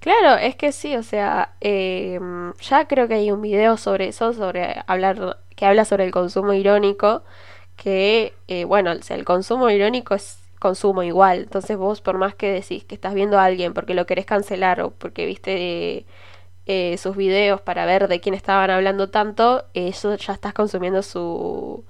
Claro, 0.00 0.36
es 0.36 0.56
que 0.56 0.72
sí, 0.72 0.96
o 0.96 1.02
sea, 1.04 1.54
em, 1.60 2.52
ya 2.54 2.88
creo 2.88 3.06
que 3.06 3.14
hay 3.14 3.30
un 3.30 3.40
video 3.40 3.76
sobre 3.76 4.08
eso, 4.08 4.32
sobre 4.32 4.82
hablar, 4.88 5.38
que 5.54 5.64
habla 5.64 5.84
sobre 5.84 6.04
el 6.04 6.10
consumo 6.10 6.52
irónico, 6.54 7.22
que, 7.76 8.34
eh, 8.48 8.64
bueno, 8.64 8.92
el 8.92 9.24
consumo 9.24 9.70
irónico 9.70 10.14
es 10.14 10.40
consumo 10.58 11.02
igual, 11.02 11.40
entonces 11.40 11.76
vos 11.76 12.00
por 12.00 12.18
más 12.18 12.34
que 12.34 12.52
decís 12.52 12.84
que 12.84 12.94
estás 12.94 13.14
viendo 13.14 13.38
a 13.38 13.44
alguien 13.44 13.74
porque 13.74 13.94
lo 13.94 14.06
querés 14.06 14.26
cancelar 14.26 14.80
o 14.80 14.90
porque 14.92 15.26
viste 15.26 16.06
eh, 16.66 16.96
sus 16.98 17.16
videos 17.16 17.60
para 17.60 17.86
ver 17.86 18.08
de 18.08 18.20
quién 18.20 18.34
estaban 18.34 18.70
hablando 18.70 19.10
tanto, 19.10 19.66
eso 19.74 20.14
ya 20.16 20.32
estás 20.34 20.54
consumiendo 20.54 21.02
su... 21.02 21.84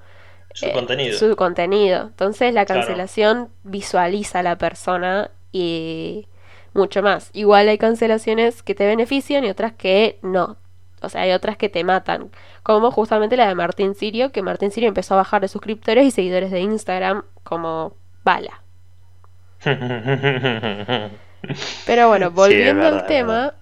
Su 0.54 0.66
eh, 0.66 0.72
contenido. 0.72 1.18
Su 1.18 1.36
contenido. 1.36 2.02
Entonces 2.02 2.54
la 2.54 2.66
cancelación 2.66 3.50
visualiza 3.62 4.40
a 4.40 4.42
la 4.42 4.58
persona 4.58 5.30
y 5.50 6.26
mucho 6.74 7.02
más. 7.02 7.30
Igual 7.32 7.68
hay 7.68 7.78
cancelaciones 7.78 8.62
que 8.62 8.74
te 8.74 8.86
benefician 8.86 9.44
y 9.44 9.50
otras 9.50 9.72
que 9.72 10.18
no. 10.22 10.56
O 11.00 11.08
sea, 11.08 11.22
hay 11.22 11.32
otras 11.32 11.56
que 11.56 11.68
te 11.68 11.84
matan. 11.84 12.30
Como 12.62 12.90
justamente 12.90 13.36
la 13.36 13.48
de 13.48 13.54
Martín 13.54 13.94
Sirio, 13.94 14.30
que 14.30 14.42
Martín 14.42 14.70
Sirio 14.70 14.88
empezó 14.88 15.14
a 15.14 15.18
bajar 15.18 15.40
de 15.42 15.48
suscriptores 15.48 16.06
y 16.06 16.10
seguidores 16.10 16.50
de 16.50 16.60
Instagram 16.60 17.24
como 17.42 17.96
bala. 18.24 18.62
Pero 21.86 22.08
bueno, 22.08 22.30
volviendo 22.30 22.86
al 22.86 23.06
tema, 23.06 23.54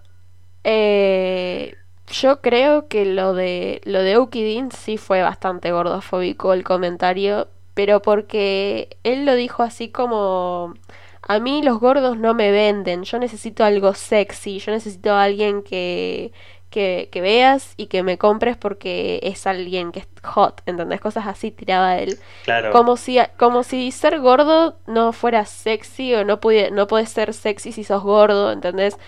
eh, 0.65 1.75
yo 2.11 2.41
creo 2.41 2.89
que 2.89 3.05
lo 3.05 3.35
de 3.35 3.81
lo 3.85 4.03
de 4.03 4.19
Ukidin 4.19 4.71
sí 4.73 4.97
fue 4.97 5.23
bastante 5.23 5.73
gordofóbico 5.73 6.53
el 6.53 6.65
comentario, 6.65 7.49
pero 7.75 8.03
porque 8.03 8.97
él 9.05 9.25
lo 9.25 9.35
dijo 9.35 9.63
así 9.63 9.89
como 9.89 10.75
a 11.23 11.39
mí 11.39 11.63
los 11.63 11.79
gordos 11.79 12.19
no 12.19 12.35
me 12.35 12.51
venden, 12.51 13.05
yo 13.05 13.19
necesito 13.19 13.65
algo 13.65 13.95
sexy, 13.95 14.59
yo 14.59 14.73
necesito 14.73 15.13
a 15.13 15.23
alguien 15.23 15.63
que, 15.63 16.33
que, 16.71 17.09
que, 17.13 17.21
veas 17.21 17.75
y 17.77 17.87
que 17.87 18.03
me 18.03 18.19
compres 18.19 18.57
porque 18.57 19.21
es 19.23 19.47
alguien 19.47 19.93
que 19.93 20.01
es 20.01 20.09
hot, 20.25 20.63
¿entendés? 20.67 21.01
Cosas 21.01 21.27
así 21.27 21.53
tiraba 21.53 21.99
él. 21.99 22.19
Claro. 22.45 22.73
Como 22.73 22.97
si, 22.97 23.19
como 23.37 23.63
si 23.63 23.93
ser 23.93 24.19
gordo 24.21 24.79
no 24.87 25.13
fuera 25.13 25.45
sexy 25.45 26.15
o 26.15 26.25
no, 26.25 26.41
puede, 26.41 26.71
no 26.71 26.87
puedes 26.87 27.11
ser 27.11 27.33
sexy 27.35 27.71
si 27.71 27.85
sos 27.85 28.03
gordo, 28.03 28.51
¿entendés? 28.51 28.99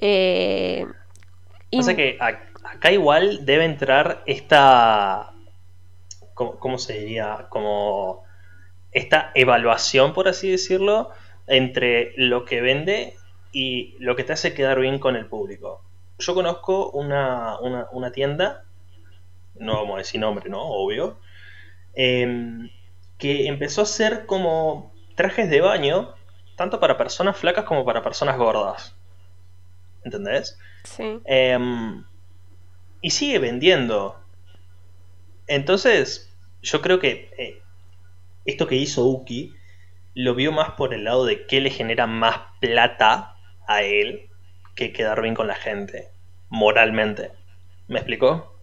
Eh, 0.00 0.86
o 1.72 1.82
sea 1.82 1.94
que 1.94 2.18
acá 2.64 2.92
igual 2.92 3.44
debe 3.44 3.64
entrar 3.64 4.22
esta... 4.26 5.32
¿Cómo, 6.34 6.58
¿Cómo 6.58 6.78
se 6.78 6.98
diría? 6.98 7.46
Como 7.50 8.24
esta 8.92 9.30
evaluación, 9.34 10.12
por 10.14 10.28
así 10.28 10.50
decirlo, 10.50 11.10
entre 11.46 12.12
lo 12.16 12.44
que 12.44 12.60
vende 12.60 13.16
y 13.52 13.96
lo 13.98 14.16
que 14.16 14.24
te 14.24 14.32
hace 14.32 14.54
quedar 14.54 14.80
bien 14.80 14.98
con 14.98 15.16
el 15.16 15.26
público. 15.26 15.82
Yo 16.18 16.34
conozco 16.34 16.90
una, 16.90 17.58
tienda, 18.12 18.64
no 19.54 19.74
vamos 19.74 19.94
a 19.94 19.98
decir 19.98 20.20
nombre, 20.20 20.48
¿no? 20.50 20.62
Obvio, 20.62 21.18
em, 21.94 22.70
que 23.18 23.46
empezó 23.46 23.80
a 23.80 23.84
hacer 23.84 24.26
como 24.26 24.92
trajes 25.14 25.50
de 25.50 25.60
baño, 25.60 26.14
tanto 26.56 26.78
para 26.78 26.96
personas 26.96 27.36
flacas 27.36 27.64
como 27.64 27.84
para 27.84 28.02
personas 28.02 28.36
gordas. 28.36 28.94
¿Entendés? 30.04 30.58
Sí. 30.84 31.20
Em, 31.24 32.04
y 33.00 33.10
sigue 33.10 33.38
vendiendo. 33.38 34.20
Entonces, 35.46 36.32
yo 36.62 36.80
creo 36.80 36.98
que 37.00 37.30
eh, 37.38 37.62
esto 38.44 38.66
que 38.66 38.76
hizo 38.76 39.06
Uki 39.06 39.54
lo 40.14 40.34
vio 40.34 40.52
más 40.52 40.72
por 40.72 40.94
el 40.94 41.04
lado 41.04 41.24
de 41.24 41.46
que 41.46 41.60
le 41.60 41.70
genera 41.70 42.06
más 42.06 42.38
plata 42.60 43.36
a 43.66 43.82
él 43.82 44.28
que 44.74 44.92
quedar 44.92 45.22
bien 45.22 45.34
con 45.34 45.46
la 45.46 45.54
gente, 45.54 46.08
moralmente. 46.48 47.32
¿Me 47.88 47.98
explicó? 47.98 48.54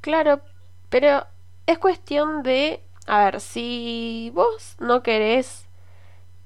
Claro, 0.00 0.40
pero 0.88 1.26
es 1.66 1.78
cuestión 1.78 2.42
de, 2.42 2.80
a 3.06 3.24
ver, 3.24 3.40
si 3.40 4.30
vos 4.34 4.76
no 4.80 5.02
querés 5.02 5.69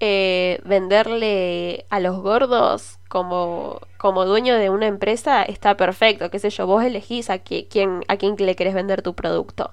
eh, 0.01 0.61
venderle 0.65 1.87
a 1.91 2.01
los 2.01 2.21
gordos 2.21 2.99
como, 3.09 3.81
como 3.99 4.25
dueño 4.25 4.57
de 4.57 4.71
una 4.71 4.87
empresa, 4.87 5.43
está 5.43 5.77
perfecto, 5.77 6.31
qué 6.31 6.39
sé 6.39 6.51
yo, 6.51 6.67
vos 6.67 6.85
elegís 6.85 7.31
a, 7.31 7.39
quién, 7.39 8.05
a 8.09 8.17
quién 8.17 8.37
le 8.39 8.57
querés 8.57 8.75
vender 8.75 9.03
tu 9.03 9.15
producto 9.15 9.71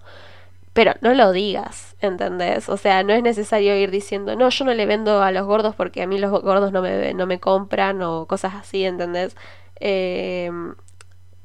pero 0.74 0.94
no 1.01 1.13
lo 1.13 1.32
digas, 1.32 1.96
¿entendés? 2.00 2.70
O 2.70 2.78
sea, 2.78 3.04
no 3.04 3.13
es 3.13 3.24
necesario 3.24 3.75
ir 3.75 3.92
diciendo, 3.92 4.36
no, 4.36 4.50
yo 4.50 4.66
no 4.66 4.74
le 4.74 4.86
vendo 4.86 5.22
a 5.22 5.32
los 5.32 5.46
gordos 5.46 5.75
porque 5.75 6.01
a 6.01 6.08
mí 6.08 6.18
los 6.18 6.32
gordos 6.32 6.72
no 6.72 6.82
me, 6.82 7.13
no 7.13 7.28
me 7.28 7.40
compran 7.40 8.01
o 8.01 8.25
cosas 8.25 8.56
así, 8.56 8.86
¿entendés? 8.86 9.36
Em, 9.80 10.75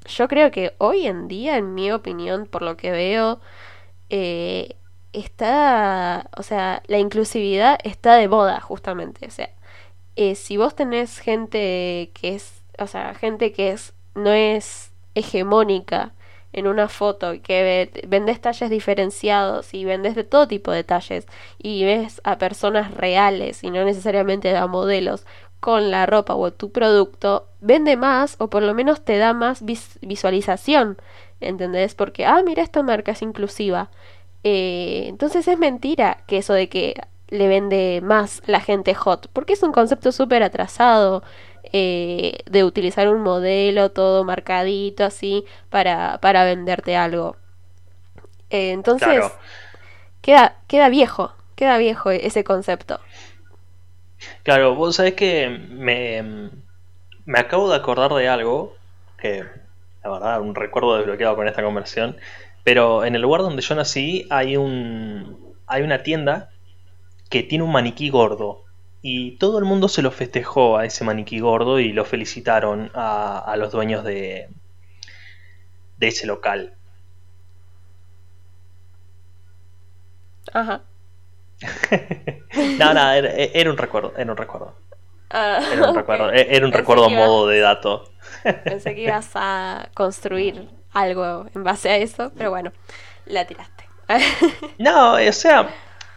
yo 0.06 0.28
creo 0.28 0.50
que 0.52 0.75
hoy 0.78 1.06
en 1.06 1.28
día, 1.28 1.56
en 1.59 1.75
mi 1.75 1.90
opinión, 1.92 2.47
por 2.47 2.62
lo 2.62 2.76
que 2.76 2.90
veo, 2.92 3.40
eh, 4.11 4.76
está, 5.20 6.28
o 6.37 6.42
sea, 6.42 6.82
la 6.87 6.99
inclusividad 6.99 7.78
está 7.85 8.16
de 8.16 8.28
moda, 8.28 8.61
justamente. 8.61 9.26
O 9.26 9.30
sea, 9.30 9.50
eh, 10.16 10.35
si 10.35 10.56
vos 10.56 10.75
tenés 10.75 11.18
gente 11.18 12.11
que 12.14 12.35
es, 12.35 12.62
o 12.78 12.87
sea, 12.87 13.14
gente 13.14 13.52
que 13.52 13.70
es, 13.73 13.94
no 14.14 14.32
es 14.32 14.92
hegemónica, 15.14 16.12
en 16.52 16.66
una 16.66 16.88
foto 16.88 17.35
que 17.42 17.90
vendes 18.08 18.40
talles 18.40 18.70
diferenciados 18.70 19.75
y 19.75 19.85
vendes 19.85 20.14
de 20.14 20.25
todo 20.25 20.49
tipo 20.49 20.73
de 20.73 20.85
talles 20.85 21.26
y 21.58 21.85
ves 21.85 22.20
a 22.25 22.38
personas 22.38 22.94
reales 22.94 23.62
y 23.62 23.70
no 23.70 23.85
necesariamente 23.85 24.56
a 24.56 24.66
modelos 24.66 25.26
con 25.61 25.90
la 25.90 26.06
ropa 26.06 26.35
o 26.35 26.52
tu 26.52 26.73
producto, 26.73 27.49
vende 27.61 27.96
más 27.96 28.37
o 28.38 28.49
por 28.49 28.62
lo 28.62 28.73
menos 28.75 29.04
te 29.04 29.18
da 29.18 29.32
más 29.35 29.64
visualización, 30.00 30.96
¿entendés? 31.40 31.94
Porque, 31.94 32.25
ah, 32.25 32.42
mira, 32.44 32.62
esta 32.62 32.82
marca 32.82 33.12
es 33.12 33.23
inclusiva. 33.23 33.90
Eh, 34.48 35.06
entonces 35.08 35.48
es 35.48 35.58
mentira 35.58 36.18
que 36.28 36.36
eso 36.38 36.52
de 36.52 36.68
que 36.68 36.94
le 37.26 37.48
vende 37.48 38.00
más 38.00 38.42
la 38.46 38.60
gente 38.60 38.94
hot, 38.94 39.28
porque 39.32 39.54
es 39.54 39.62
un 39.64 39.72
concepto 39.72 40.12
súper 40.12 40.44
atrasado. 40.44 41.24
Eh, 41.72 42.38
de 42.48 42.62
utilizar 42.62 43.08
un 43.08 43.22
modelo 43.22 43.90
todo 43.90 44.22
marcadito 44.22 45.04
así 45.04 45.44
para, 45.68 46.18
para 46.18 46.44
venderte 46.44 46.96
algo. 46.96 47.36
Eh, 48.50 48.70
entonces, 48.70 49.24
queda, 50.22 50.54
queda 50.68 50.88
viejo, 50.90 51.34
queda 51.56 51.76
viejo 51.76 52.12
ese 52.12 52.44
concepto. 52.44 53.00
Claro, 54.44 54.76
vos 54.76 54.94
sabés 54.94 55.14
que 55.14 55.48
me, 55.48 56.52
me 57.24 57.38
acabo 57.40 57.68
de 57.68 57.74
acordar 57.74 58.14
de 58.14 58.28
algo 58.28 58.76
que, 59.18 59.44
la 60.04 60.10
verdad, 60.10 60.40
un 60.40 60.54
recuerdo 60.54 60.96
desbloqueado 60.98 61.34
con 61.34 61.48
esta 61.48 61.64
conversión. 61.64 62.16
Pero 62.66 63.04
en 63.04 63.14
el 63.14 63.23
lugar 63.23 63.42
donde 63.42 63.62
yo 63.62 63.76
nací 63.76 64.26
hay 64.28 64.56
un 64.56 65.54
hay 65.68 65.82
una 65.82 66.02
tienda 66.02 66.50
que 67.30 67.44
tiene 67.44 67.62
un 67.62 67.70
maniquí 67.70 68.11
gordo. 68.11 68.64
Y 69.02 69.37
todo 69.38 69.61
el 69.61 69.64
mundo 69.64 69.87
se 69.88 70.02
lo 70.02 70.11
festejó 70.11 70.76
a 70.76 70.85
ese 70.85 71.04
maniquí 71.04 71.38
gordo 71.38 71.78
y 71.78 71.92
lo 71.92 72.04
felicitaron 72.04 72.90
a, 72.92 73.38
a 73.38 73.56
los 73.56 73.70
dueños 73.70 74.02
de, 74.02 74.49
de 75.96 76.08
ese 76.08 76.26
local. 76.26 76.75
Ajá. 80.52 80.82
no, 82.80 82.94
no, 82.94 83.12
era, 83.12 83.70
un 83.70 83.78
recuerdo, 83.78 84.12
era 84.16 84.32
un 84.32 84.37
recuerdo. 84.37 84.75
Ah, 85.30 85.61
era 85.73 85.88
un 85.88 85.94
recuerdo, 85.94 86.30
era 86.32 86.66
un 86.66 86.73
recuerdo 86.73 87.11
modo 87.11 87.46
de 87.46 87.61
dato. 87.61 88.11
Pensé 88.64 88.96
que 88.96 89.02
ibas 89.02 89.30
a 89.37 89.88
construir 89.94 90.68
algo 90.96 91.46
en 91.54 91.62
base 91.62 91.90
a 91.90 91.96
eso, 91.98 92.32
pero 92.36 92.50
bueno, 92.50 92.72
la 93.26 93.46
tiraste. 93.46 93.84
no, 94.78 95.14
o 95.14 95.32
sea, 95.32 95.68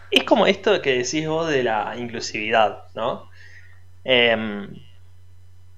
es 0.09 0.23
como 0.23 0.47
esto 0.47 0.81
que 0.81 0.99
decís 0.99 1.27
vos 1.27 1.49
de 1.49 1.63
la 1.63 1.93
inclusividad, 1.97 2.85
¿no? 2.95 3.29
Em, 4.05 4.73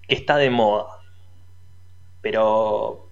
que 0.07 0.15
está 0.15 0.37
de 0.37 0.51
moda. 0.51 0.99
Pero 2.21 3.09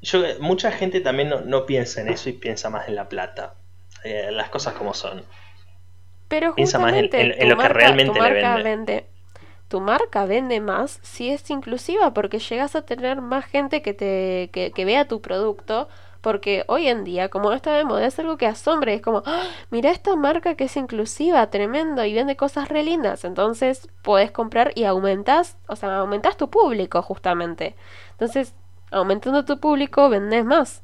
yo, 0.00 0.22
mucha 0.38 0.70
gente 0.70 1.00
también 1.00 1.32
no, 1.46 1.66
piensa 1.66 2.00
en 2.00 2.08
eso 2.08 2.28
y 2.28 2.34
piensa 2.34 2.70
más 2.70 2.86
en 2.86 2.94
la 2.94 3.08
plata. 3.08 3.54
Eh, 4.04 4.28
las 4.30 4.50
cosas 4.50 4.74
como 4.74 4.94
son. 4.94 5.24
Pero 6.28 6.54
piensa 6.54 6.78
más 6.78 6.92
en, 6.92 7.02
lo 7.48 7.58
que 7.58 7.68
realmente 7.68 8.20
le 8.20 8.62
vende. 8.62 9.09
Tu 9.70 9.80
marca 9.80 10.26
vende 10.26 10.60
más 10.60 10.98
si 11.02 11.30
es 11.30 11.48
inclusiva 11.48 12.12
porque 12.12 12.40
llegas 12.40 12.76
a 12.76 12.82
tener 12.82 13.22
más 13.22 13.46
gente 13.46 13.80
que 13.80 13.94
te 13.94 14.50
que 14.52 14.84
vea 14.84 15.08
tu 15.08 15.22
producto 15.22 15.88
porque 16.20 16.64
hoy 16.68 16.88
en 16.88 17.04
día, 17.04 17.28
como 17.28 17.52
está 17.52 17.72
de 17.72 17.84
moda, 17.84 18.06
es 18.06 18.18
algo 18.18 18.36
que 18.36 18.46
asombra. 18.46 18.92
Es 18.92 19.02
como, 19.02 19.22
¡Ah! 19.26 19.44
mira 19.70 19.90
esta 19.90 20.16
marca 20.16 20.54
que 20.54 20.64
es 20.64 20.76
inclusiva, 20.76 21.48
tremendo, 21.50 22.04
y 22.04 22.14
vende 22.14 22.36
cosas 22.36 22.68
re 22.68 22.82
lindas. 22.82 23.24
Entonces 23.24 23.88
puedes 24.02 24.30
comprar 24.30 24.72
y 24.74 24.84
aumentas, 24.84 25.56
o 25.66 25.76
sea, 25.76 25.98
aumentas 25.98 26.36
tu 26.36 26.50
público 26.50 27.02
justamente. 27.02 27.74
Entonces, 28.12 28.54
aumentando 28.90 29.44
tu 29.44 29.60
público, 29.60 30.08
vendes 30.08 30.44
más. 30.44 30.82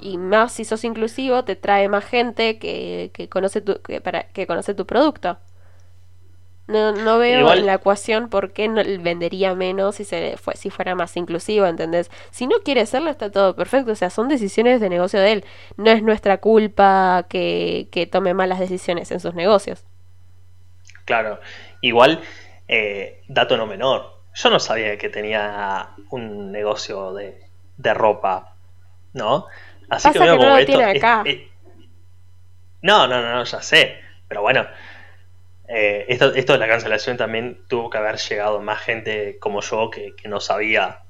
Y 0.00 0.18
más 0.18 0.52
si 0.52 0.64
sos 0.64 0.84
inclusivo, 0.84 1.44
te 1.44 1.56
trae 1.56 1.88
más 1.88 2.04
gente 2.04 2.58
que, 2.58 3.10
que 3.14 3.28
conoce 3.28 3.60
tu, 3.60 3.80
que, 3.82 4.00
para, 4.00 4.24
que 4.28 4.46
conoce 4.46 4.74
tu 4.74 4.86
producto. 4.86 5.38
No, 6.66 6.92
no 6.92 7.18
veo 7.18 7.52
en 7.52 7.66
la 7.66 7.74
ecuación 7.74 8.30
por 8.30 8.52
qué 8.52 8.68
no 8.68 8.82
vendería 9.00 9.54
menos 9.54 9.96
si, 9.96 10.04
se 10.04 10.38
fue, 10.38 10.56
si 10.56 10.70
fuera 10.70 10.94
más 10.94 11.14
inclusivo, 11.16 11.66
¿entendés? 11.66 12.10
Si 12.30 12.46
no 12.46 12.56
quiere 12.64 12.80
hacerlo, 12.80 13.10
está 13.10 13.30
todo 13.30 13.54
perfecto. 13.54 13.92
O 13.92 13.94
sea, 13.94 14.08
son 14.08 14.28
decisiones 14.28 14.80
de 14.80 14.88
negocio 14.88 15.20
de 15.20 15.32
él. 15.32 15.44
No 15.76 15.90
es 15.90 16.02
nuestra 16.02 16.38
culpa 16.38 17.26
que, 17.28 17.88
que 17.90 18.06
tome 18.06 18.32
malas 18.32 18.60
decisiones 18.60 19.10
en 19.10 19.20
sus 19.20 19.34
negocios. 19.34 19.84
Claro. 21.04 21.38
Igual, 21.82 22.22
eh, 22.66 23.22
dato 23.28 23.56
no 23.58 23.66
menor. 23.66 24.14
Yo 24.34 24.50
no 24.50 24.58
sabía 24.58 24.96
que 24.96 25.10
tenía 25.10 25.90
un 26.10 26.50
negocio 26.50 27.12
de, 27.12 27.40
de 27.76 27.94
ropa, 27.94 28.56
¿no? 29.12 29.46
Así 29.90 30.10
que, 30.12 30.18
no 30.18 30.36
lo 30.36 30.64
tiene 30.64 30.84
acá. 30.84 31.22
no, 32.80 33.06
no, 33.06 33.20
no, 33.20 33.44
ya 33.44 33.60
sé. 33.60 34.00
Pero 34.28 34.40
bueno, 34.40 34.66
eh, 35.68 36.04
esto, 36.08 36.34
esto, 36.34 36.52
de 36.52 36.58
la 36.58 36.68
cancelación 36.68 37.16
también 37.16 37.60
tuvo 37.68 37.88
que 37.88 37.98
haber 37.98 38.18
llegado 38.18 38.60
más 38.60 38.80
gente 38.80 39.38
como 39.38 39.60
yo 39.60 39.90
que, 39.90 40.14
no 40.28 40.40
sabía. 40.40 41.00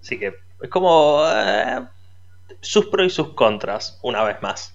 Así 0.00 0.18
que 0.18 0.34
es 0.62 0.70
como 0.70 1.24
eh, 1.26 1.86
sus 2.60 2.86
pros 2.86 3.06
y 3.06 3.10
sus 3.10 3.34
contras, 3.34 3.98
una 4.02 4.22
vez 4.22 4.40
más. 4.42 4.74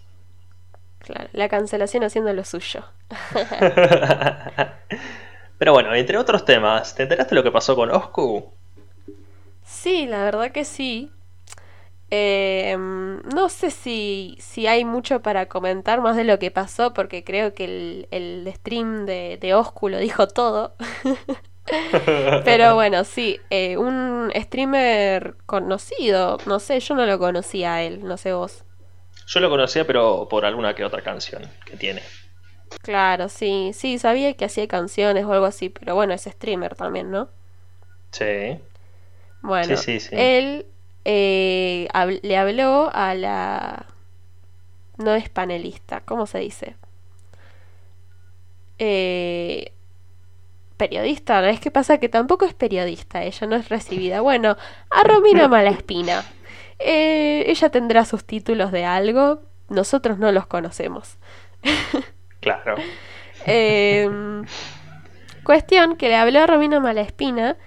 Claro, 1.00 1.30
la 1.34 1.50
cancelación 1.50 2.04
haciendo 2.04 2.34
lo 2.34 2.44
suyo. 2.44 2.84
Pero 5.58 5.74
bueno, 5.74 5.94
entre 5.94 6.18
otros 6.18 6.44
temas, 6.44 6.96
¿te 6.96 7.04
enteraste 7.04 7.36
lo 7.36 7.44
que 7.44 7.52
pasó 7.52 7.76
con 7.76 7.92
Oscu? 7.92 8.52
Sí, 9.64 10.06
la 10.06 10.24
verdad 10.24 10.52
que 10.52 10.66
sí. 10.66 11.12
Eh, 12.12 12.76
no 12.78 13.50
sé 13.50 13.72
si, 13.72 14.38
si 14.40 14.68
hay 14.68 14.84
mucho 14.86 15.22
para 15.22 15.48
comentar 15.48 16.02
más 16.02 16.18
de 16.18 16.26
lo 16.26 16.40
que 16.40 16.52
pasó, 16.52 16.94
porque 16.94 17.24
creo 17.24 17.54
que 17.54 17.66
el, 17.66 18.08
el 18.12 18.54
stream 18.56 19.06
de, 19.06 19.38
de 19.42 19.54
dijo 20.00 20.28
todo. 20.28 20.76
Pero 22.44 22.76
bueno, 22.76 23.04
sí, 23.04 23.40
eh, 23.50 23.78
un 23.78 24.32
streamer 24.36 25.38
conocido, 25.46 26.38
no 26.46 26.60
sé, 26.60 26.80
yo 26.80 26.96
no 26.96 27.06
lo 27.06 27.20
conocía 27.20 27.76
a 27.76 27.84
él, 27.84 28.04
no 28.04 28.18
sé 28.18 28.34
vos. 28.34 28.64
Yo 29.26 29.40
lo 29.40 29.50
conocía, 29.50 29.88
pero 29.88 30.28
por 30.30 30.46
alguna 30.46 30.76
que 30.76 30.86
otra 30.86 31.02
canción 31.02 31.50
que 31.66 31.76
tiene. 31.76 32.04
Claro, 32.84 33.28
sí, 33.30 33.72
sí, 33.74 33.98
sabía 34.00 34.34
que 34.36 34.46
hacía 34.46 34.68
canciones 34.68 35.26
o 35.26 35.34
algo 35.34 35.46
así, 35.46 35.70
pero 35.70 35.96
bueno, 35.96 36.14
es 36.14 36.24
streamer 36.24 36.76
también, 36.76 37.10
¿no? 37.12 37.30
Sí. 38.12 38.60
Bueno, 39.42 39.76
sí, 39.78 40.00
sí, 40.00 40.00
sí. 40.00 40.16
él 40.16 40.66
eh, 41.06 41.88
le 42.22 42.38
habló 42.38 42.90
a 42.94 43.14
la... 43.16 43.86
No 44.98 45.16
es 45.16 45.30
panelista, 45.30 46.02
¿cómo 46.02 46.28
se 46.28 46.40
dice? 46.40 46.76
Eh, 48.78 49.74
periodista, 50.78 51.42
¿no? 51.42 51.48
Es 51.48 51.60
que 51.60 51.72
pasa 51.72 52.00
que 52.00 52.10
tampoco 52.10 52.46
es 52.46 52.54
periodista, 52.54 53.24
ella 53.24 53.48
no 53.48 53.56
es 53.56 53.70
recibida. 53.70 54.22
Bueno, 54.22 54.58
a 54.90 55.04
Romina 55.04 55.48
Malaspina. 55.48 56.24
Eh, 56.80 57.44
ella 57.48 57.70
tendrá 57.70 58.06
sus 58.06 58.26
títulos 58.26 58.72
de 58.72 58.86
algo, 58.86 59.44
nosotros 59.70 60.18
no 60.18 60.32
los 60.32 60.48
conocemos. 60.48 61.18
claro. 62.40 62.76
Em, 63.46 64.44
cuestión 65.44 65.96
que 65.96 66.10
le 66.10 66.16
habló 66.16 66.42
a 66.42 66.48
Romina 66.48 66.80
Malaspina 66.80 67.58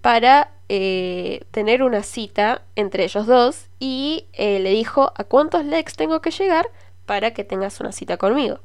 para 0.00 0.50
eh, 0.74 1.44
tener 1.50 1.82
una 1.82 2.02
cita 2.02 2.62
entre 2.76 3.04
ellos 3.04 3.26
dos 3.26 3.68
y 3.78 4.24
eh, 4.32 4.58
le 4.58 4.70
dijo 4.70 5.12
a 5.14 5.22
cuántos 5.24 5.66
likes 5.66 5.92
tengo 5.94 6.22
que 6.22 6.30
llegar 6.30 6.70
para 7.04 7.34
que 7.34 7.44
tengas 7.44 7.78
una 7.80 7.92
cita 7.92 8.16
conmigo. 8.16 8.58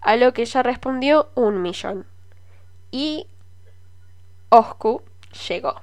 A 0.00 0.16
lo 0.16 0.32
que 0.32 0.42
ella 0.42 0.64
respondió 0.64 1.30
un 1.36 1.62
millón. 1.62 2.04
Y 2.90 3.28
Oscu 4.48 5.02
llegó. 5.48 5.80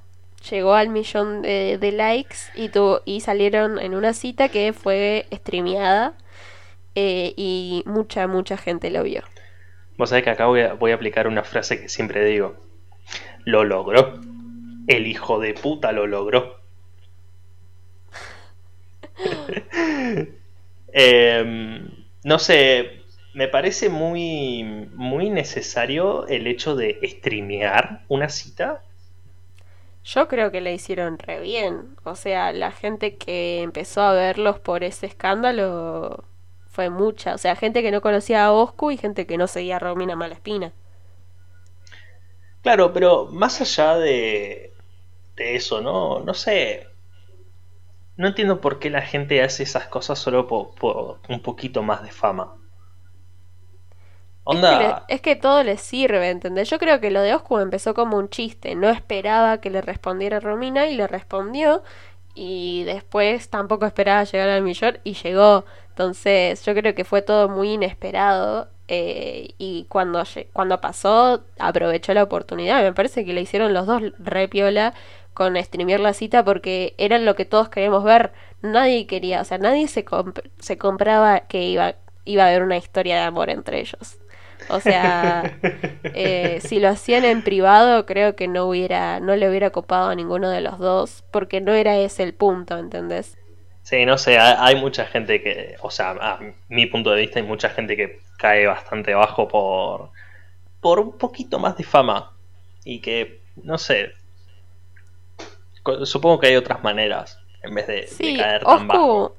Llegó 0.49 0.73
al 0.73 0.89
millón 0.89 1.43
de, 1.43 1.93
likes 1.95 2.35
y, 2.55 2.69
y 3.05 3.21
salieron 3.21 3.79
en 3.79 3.95
una 3.95 4.11
cita 4.11 4.49
que 4.49 4.73
fue 4.73 5.27
streameada 5.31 6.13
eh, 6.95 7.33
y 7.37 7.83
mucha, 7.85 8.27
mucha 8.27 8.57
gente 8.57 8.89
lo 8.89 9.03
vio. 9.03 9.23
Vos 9.97 10.09
sabés 10.09 10.25
que 10.25 10.31
acá 10.31 10.45
voy 10.45 10.91
a 10.91 10.93
aplicar 10.93 11.29
una 11.29 11.45
frase 11.45 11.79
que 11.79 11.87
siempre 11.87 12.25
digo. 12.25 12.57
Lo 13.45 13.63
logró 13.63 14.18
el 14.89 15.07
hijo 15.07 15.39
de 15.39 15.53
puta 15.53 15.93
lo 15.93 16.07
logró. 16.07 16.59
Em, 20.91 21.87
no 22.23 22.39
sé, 22.39 23.03
me 23.35 23.47
parece 23.47 23.89
muy, 23.89 24.63
muy 24.95 25.29
necesario 25.29 26.25
el 26.25 26.47
hecho 26.47 26.75
de 26.75 26.99
streamear 27.03 28.03
una 28.07 28.27
cita. 28.27 28.81
Yo 30.03 30.27
creo 30.27 30.49
que 30.51 30.61
le 30.61 30.73
hicieron 30.73 31.19
re 31.19 31.39
bien. 31.39 31.95
O 32.03 32.15
sea, 32.15 32.51
la 32.51 32.71
gente 32.71 33.17
que 33.17 33.61
empezó 33.61 34.01
a 34.01 34.13
verlos 34.13 34.59
por 34.59 34.83
ese 34.83 35.05
escándalo 35.05 36.23
fue 36.65 36.89
mucha. 36.89 37.35
O 37.35 37.37
sea, 37.37 37.55
gente 37.55 37.83
que 37.83 37.91
no 37.91 38.01
conocía 38.01 38.45
a 38.45 38.51
Oscu 38.51 38.89
y 38.89 38.97
gente 38.97 39.27
que 39.27 39.37
no 39.37 39.45
seguía 39.45 39.75
a 39.75 39.79
Romina 39.79 40.15
Malaspina. 40.15 40.73
Claro, 42.63 42.91
pero 42.91 43.27
más 43.27 43.61
allá 43.61 43.97
de, 43.97 44.73
eso, 45.39 45.81
¿no? 45.81 46.19
No 46.19 46.33
sé. 46.33 46.87
No 48.15 48.27
entiendo 48.27 48.59
por 48.59 48.79
qué 48.79 48.89
la 48.89 49.01
gente 49.01 49.41
hace 49.41 49.63
esas 49.63 49.87
cosas 49.87 50.19
solo 50.19 50.45
por, 50.45 51.19
un 51.29 51.41
poquito 51.41 51.83
más 51.83 52.03
de 52.03 52.11
fama. 52.11 52.55
Onda... 54.43 55.05
Es, 55.07 55.21
que 55.21 55.35
todo 55.35 55.63
le 55.63 55.77
sirve, 55.77 56.29
¿entendés? 56.29 56.69
Yo 56.69 56.79
creo 56.79 56.99
que 56.99 57.11
lo 57.11 57.21
de 57.21 57.33
Oscu 57.33 57.59
empezó 57.59 57.93
como 57.93 58.17
un 58.17 58.29
chiste. 58.29 58.75
No 58.75 58.89
esperaba 58.89 59.61
que 59.61 59.69
le 59.69 59.81
respondiera 59.81 60.39
Romina 60.39 60.87
y 60.87 60.95
le 60.95 61.07
respondió. 61.07 61.83
Y 62.35 62.83
después 62.83 63.49
tampoco 63.49 63.85
esperaba 63.85 64.23
llegar 64.23 64.49
al 64.49 64.63
millón 64.63 64.99
y 65.03 65.13
llegó. 65.13 65.65
Entonces 65.89 66.65
yo 66.65 66.73
creo 66.73 66.95
que 66.95 67.05
fue 67.05 67.21
todo 67.21 67.47
muy 67.47 67.73
inesperado. 67.73 68.69
Eh, 68.91 69.53
y 69.59 69.85
cuando, 69.87 70.23
cuando 70.51 70.81
pasó 70.81 71.43
aprovechó 71.59 72.13
la 72.13 72.23
oportunidad. 72.23 72.81
Me 72.81 72.91
parece 72.91 73.23
que 73.23 73.33
le 73.33 73.41
hicieron 73.41 73.73
los 73.73 73.85
dos 73.85 74.01
re 74.17 74.47
piola 74.47 74.93
con 75.39 75.55
streamear 75.55 76.01
la 76.01 76.11
cita 76.11 76.43
porque 76.43 76.95
era 76.97 77.17
lo 77.17 77.33
que 77.33 77.45
todos 77.45 77.69
queríamos 77.69 78.03
ver. 78.03 78.33
Nadie 78.61 79.07
quería, 79.07 79.39
o 79.39 79.45
sea, 79.45 79.57
nadie 79.57 79.87
se, 79.87 80.03
se 80.59 80.77
compraba 80.77 81.47
que 81.47 81.63
iba, 81.63 81.95
iba 82.25 82.43
a 82.43 82.47
haber 82.49 82.61
una 82.61 82.75
historia 82.75 83.15
de 83.15 83.21
amor 83.21 83.49
entre 83.49 83.79
ellos. 83.79 84.19
O 84.67 84.81
sea, 84.81 85.57
eh, 86.03 86.59
si 86.61 86.81
lo 86.81 86.89
hacían 86.89 87.23
en 87.23 87.41
privado, 87.41 88.05
creo 88.05 88.35
que 88.35 88.49
no 88.49 88.65
hubiera, 88.65 89.21
no 89.21 89.33
le 89.37 89.49
hubiera 89.49 89.69
copado 89.69 90.09
a 90.09 90.15
ninguno 90.15 90.49
de 90.49 90.59
los 90.59 90.77
dos, 90.77 91.23
porque 91.31 91.61
no 91.61 91.71
era 91.71 91.95
ese 91.95 92.23
el 92.23 92.33
punto, 92.33 92.77
¿entendés? 92.77 93.37
Sí, 93.83 94.05
no 94.05 94.17
sé, 94.17 94.37
hay, 94.37 94.75
mucha 94.75 95.05
gente 95.05 95.41
que, 95.41 95.77
o 95.79 95.89
sea, 95.89 96.17
a 96.19 96.39
mi 96.67 96.85
punto 96.85 97.11
de 97.11 97.21
vista 97.21 97.39
hay 97.39 97.45
mucha 97.45 97.69
gente 97.69 97.95
que 97.95 98.19
cae 98.37 98.67
bastante 98.67 99.13
bajo 99.13 99.47
por, 99.47 100.09
por 100.81 100.99
un 100.99 101.17
poquito 101.17 101.59
más 101.59 101.77
de 101.77 101.85
fama 101.85 102.33
y 102.83 102.99
que, 102.99 103.39
no 103.63 103.77
sé, 103.77 104.11
supongo 106.05 106.39
que 106.39 106.47
hay 106.47 106.55
otras 106.55 106.83
maneras 106.83 107.39
en 107.61 107.75
vez 107.75 107.87
de, 107.87 108.37
caer 108.37 108.63
tan 108.63 108.87
bajo. 108.87 109.35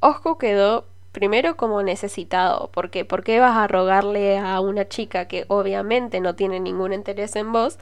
Oscu 0.00 0.36
quedó 0.36 0.86
primero 1.12 1.56
como 1.56 1.82
necesitado, 1.82 2.70
porque 2.72 3.04
¿por 3.04 3.22
qué 3.22 3.38
vas 3.38 3.56
a 3.56 3.68
rogarle 3.68 4.38
a 4.38 4.60
una 4.60 4.88
chica 4.88 5.28
que 5.28 5.44
obviamente 5.48 6.20
no 6.20 6.34
tiene 6.34 6.58
ningún 6.58 6.92
interés 6.92 7.36
en 7.36 7.52
vos 7.52 7.78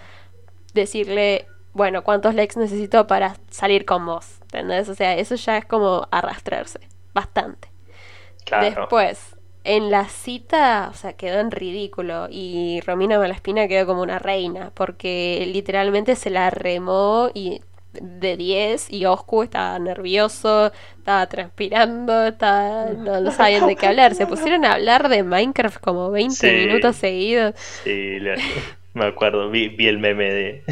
decirle, 0.74 1.46
bueno, 1.72 2.02
cuántos 2.02 2.34
likes 2.34 2.58
necesito 2.58 3.06
para 3.06 3.36
salir 3.48 3.84
con 3.84 4.04
vos? 4.04 4.40
¿Entendés? 4.42 4.88
O 4.88 4.94
sea, 4.94 5.16
eso 5.16 5.36
ya 5.36 5.58
es 5.58 5.64
como 5.64 6.08
arrastrarse, 6.10 6.80
bastante. 7.14 7.68
Después, 8.60 9.36
en 9.62 9.90
la 9.90 10.08
cita, 10.08 10.88
o 10.90 10.94
sea, 10.94 11.12
quedó 11.12 11.38
en 11.38 11.50
ridículo 11.50 12.26
y 12.30 12.80
Romina 12.80 13.18
Malaspina 13.18 13.68
quedó 13.68 13.86
como 13.86 14.02
una 14.02 14.18
reina, 14.18 14.72
porque 14.74 15.48
literalmente 15.52 16.16
se 16.16 16.30
la 16.30 16.50
remó 16.50 17.30
y 17.32 17.60
de 17.92 18.36
10 18.36 18.92
y 18.92 19.06
Oscu 19.06 19.42
estaba 19.42 19.78
nervioso, 19.78 20.72
estaba 20.98 21.26
transpirando, 21.26 22.26
estaba, 22.26 22.86
no, 22.86 23.30
sabían 23.30 23.66
de 23.66 23.76
qué 23.76 23.86
hablar. 23.86 24.14
Se 24.14 24.26
pusieron 24.26 24.64
a 24.64 24.74
hablar 24.74 25.08
de 25.08 25.22
Minecraft 25.22 25.80
como 25.80 26.10
20 26.10 26.66
minutos 26.66 26.96
seguidos. 26.96 27.54
Sí, 27.56 28.18
me 28.94 29.06
acuerdo, 29.06 29.50
vi, 29.50 29.74
el 29.78 29.98
meme 29.98 30.32
de... 30.32 30.64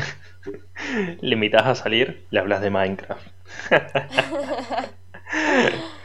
¿Le 1.20 1.35
invitas 1.35 1.66
a 1.66 1.74
salir? 1.74 2.24
Le 2.31 2.40
hablas 2.40 2.61
de 2.61 2.70
Minecraft. 2.70 3.26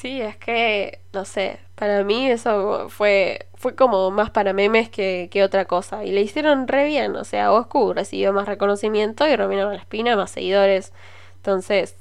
sí, 0.00 0.20
es 0.22 0.36
que, 0.36 1.00
no 1.12 1.24
sé, 1.24 1.60
para 1.74 2.04
mí 2.04 2.30
eso 2.30 2.88
fue, 2.88 3.46
fue 3.54 3.74
como 3.74 4.10
más 4.10 4.30
para 4.30 4.52
memes 4.52 4.88
que, 4.88 5.30
otra 5.44 5.64
cosa. 5.66 6.04
Y 6.04 6.12
le 6.12 6.20
hicieron 6.22 6.68
re 6.68 6.84
bien. 6.84 7.16
O 7.16 7.24
sea, 7.24 7.52
Oscu 7.52 7.92
recibió 7.92 8.32
más 8.32 8.46
reconocimiento 8.46 9.26
y 9.26 9.36
Romina 9.36 9.74
Espina 9.74 10.16
más 10.16 10.30
seguidores. 10.30 10.92
Entonces, 11.36 11.96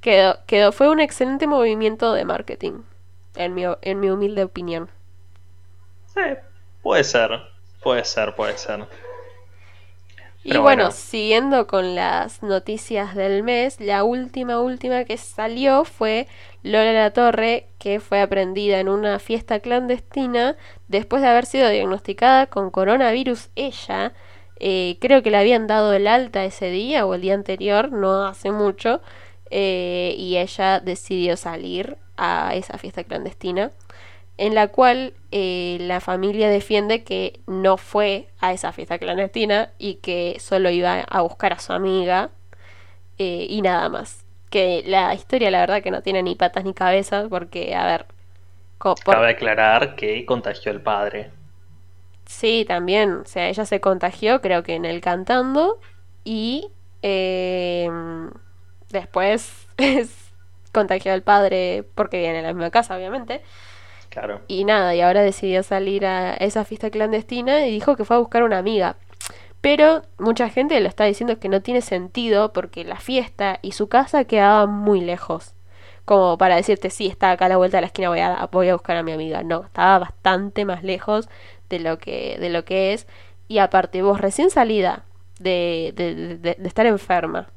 quedó, 0.00 0.38
quedó, 0.46 0.72
fue 0.72 0.88
un 0.88 1.00
excelente 1.00 1.46
movimiento 1.46 2.12
de 2.12 2.24
marketing. 2.24 2.82
En 3.36 3.54
mi, 3.54 3.64
en 3.82 4.00
mi 4.00 4.10
humilde 4.10 4.44
opinión. 4.44 4.90
Sí, 6.14 6.22
puede 6.82 7.04
ser. 7.04 7.30
Puede 7.82 8.04
ser, 8.04 8.34
puede 8.34 8.58
ser. 8.58 8.86
Y 10.44 10.56
bueno, 10.56 10.92
siguiendo 10.92 11.66
con 11.66 11.94
las 11.94 12.42
noticias 12.42 13.14
del 13.14 13.42
mes, 13.42 13.80
la 13.80 14.04
última, 14.04 14.60
última 14.60 15.04
que 15.04 15.16
salió 15.16 15.84
fue 15.84 16.26
Lola 16.62 16.92
La 16.92 17.12
Torre, 17.12 17.66
que 17.78 18.00
fue 18.00 18.20
aprendida 18.20 18.78
en 18.78 18.88
una 18.88 19.18
fiesta 19.18 19.60
clandestina 19.60 20.56
después 20.86 21.22
de 21.22 21.28
haber 21.28 21.44
sido 21.44 21.68
diagnosticada 21.68 22.46
con 22.46 22.70
coronavirus 22.70 23.50
ella. 23.56 24.14
Eh, 24.60 24.96
creo 25.00 25.22
que 25.22 25.30
le 25.30 25.36
habían 25.38 25.66
dado 25.66 25.92
el 25.92 26.06
alta 26.06 26.44
ese 26.44 26.70
día 26.70 27.04
o 27.04 27.14
el 27.14 27.20
día 27.20 27.34
anterior, 27.34 27.92
no 27.92 28.26
hace 28.26 28.50
mucho, 28.50 29.02
eh, 29.50 30.14
y 30.16 30.36
ella 30.36 30.80
decidió 30.80 31.36
salir 31.36 31.98
a 32.16 32.54
esa 32.54 32.78
fiesta 32.78 33.04
clandestina 33.04 33.70
en 34.38 34.54
la 34.54 34.68
cual 34.68 35.12
eh, 35.30 35.76
la 35.80 36.00
familia 36.00 36.48
defiende 36.48 37.04
que 37.04 37.40
no 37.46 37.76
fue 37.76 38.28
a 38.40 38.52
esa 38.52 38.72
fiesta 38.72 38.98
clandestina 38.98 39.70
y 39.78 39.96
que 39.96 40.38
solo 40.40 40.70
iba 40.70 41.00
a 41.00 41.20
buscar 41.22 41.52
a 41.52 41.58
su 41.58 41.72
amiga 41.72 42.30
y 43.20 43.60
nada 43.62 43.88
más 43.88 44.24
que 44.50 44.82
la 44.86 45.14
historia 45.14 45.50
la 45.50 45.60
verdad 45.60 45.82
que 45.82 45.90
no 45.90 46.02
tiene 46.02 46.22
ni 46.22 46.34
patas 46.34 46.64
ni 46.64 46.74
cabezas 46.74 47.26
porque, 47.28 47.74
a 47.74 47.84
ver... 47.84 48.06
Cabe 49.04 49.30
aclarar 49.30 49.96
que 49.96 50.24
contagió 50.24 50.70
el 50.70 50.80
padre. 50.80 51.32
Sí, 52.26 52.64
también, 52.66 53.12
o 53.12 53.24
sea, 53.24 53.48
ella 53.48 53.64
se 53.64 53.80
contagió 53.80 54.40
creo 54.40 54.62
que 54.62 54.74
en 54.74 54.84
el 54.84 55.00
cantando 55.00 55.80
y 56.24 56.70
em, 57.02 58.30
después 58.90 59.66
contagió 60.72 61.12
al 61.12 61.22
padre 61.22 61.84
porque 61.94 62.18
viene 62.18 62.38
a 62.38 62.42
la 62.42 62.52
misma 62.52 62.70
casa, 62.70 62.96
obviamente. 62.96 63.42
Claro. 64.10 64.40
Y 64.48 64.64
nada, 64.64 64.94
y 64.94 65.00
ahora 65.00 65.22
decidió 65.22 65.62
salir 65.62 66.06
a 66.06 66.34
esa 66.34 66.64
fiesta 66.64 66.90
clandestina 66.90 67.66
y 67.66 67.70
dijo 67.72 67.96
que 67.96 68.04
fue 68.04 68.16
a 68.16 68.20
buscar 68.20 68.42
una 68.42 68.58
amiga. 68.58 68.96
Pero 69.60 70.02
mucha 70.18 70.48
gente 70.48 70.80
lo 70.80 70.88
está 70.88 71.04
diciendo 71.04 71.38
que 71.40 71.48
no 71.48 71.62
tiene 71.62 71.80
sentido 71.82 72.52
porque 72.52 72.84
la 72.84 72.96
fiesta 73.00 73.58
y 73.62 73.72
su 73.72 73.88
casa 73.88 74.24
quedaban 74.24 74.70
muy 74.70 75.00
lejos. 75.00 75.54
Como 76.04 76.38
para 76.38 76.56
decirte, 76.56 76.90
sí, 76.90 77.06
está 77.06 77.32
acá 77.32 77.46
a 77.46 77.48
la 77.50 77.56
vuelta 77.58 77.76
de 77.78 77.82
la 77.82 77.86
esquina, 77.88 78.08
voy 78.08 78.20
a, 78.20 78.48
voy 78.50 78.68
a 78.68 78.74
buscar 78.74 78.96
a 78.96 79.02
mi 79.02 79.12
amiga. 79.12 79.42
No, 79.42 79.64
estaba 79.64 79.98
bastante 79.98 80.64
más 80.64 80.82
lejos 80.84 81.28
de 81.68 81.80
lo 81.80 81.98
que, 81.98 82.38
de 82.40 82.48
lo 82.50 82.64
que 82.64 82.94
es. 82.94 83.06
Y 83.48 83.58
aparte, 83.58 84.02
vos 84.02 84.20
recién 84.20 84.50
salida 84.50 85.04
de, 85.38 85.92
de, 85.96 86.14
de, 86.14 86.54
de 86.54 86.68
estar 86.68 86.86
enferma. 86.86 87.48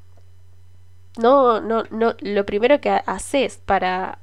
No, 1.17 1.59
no, 1.61 1.83
no, 1.91 2.15
lo 2.21 2.45
primero 2.45 2.79
que 2.79 2.89
haces 3.05 3.57
para 3.65 4.19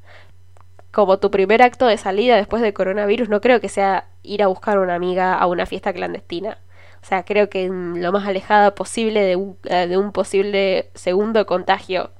como 0.90 1.18
tu 1.18 1.30
primer 1.30 1.62
acto 1.62 1.86
de 1.86 1.98
salida 1.98 2.36
después 2.36 2.62
de 2.62 2.72
coronavirus, 2.72 3.28
no 3.28 3.40
creo 3.40 3.60
que 3.60 3.68
sea 3.68 4.08
ir 4.22 4.42
a 4.42 4.46
buscar 4.46 4.78
una 4.78 4.94
amiga 4.94 5.34
a 5.34 5.46
una 5.46 5.66
fiesta 5.66 5.92
clandestina. 5.92 6.58
O 7.02 7.06
sea, 7.06 7.24
creo 7.24 7.48
que 7.48 7.68
lo 7.68 8.12
más 8.12 8.26
alejada 8.26 8.74
posible 8.74 9.20
de 9.20 9.36
un, 9.36 9.56
eh, 9.64 9.86
de 9.86 9.96
un 9.96 10.12
posible 10.12 10.90
segundo 10.94 11.46
contagio, 11.46 12.10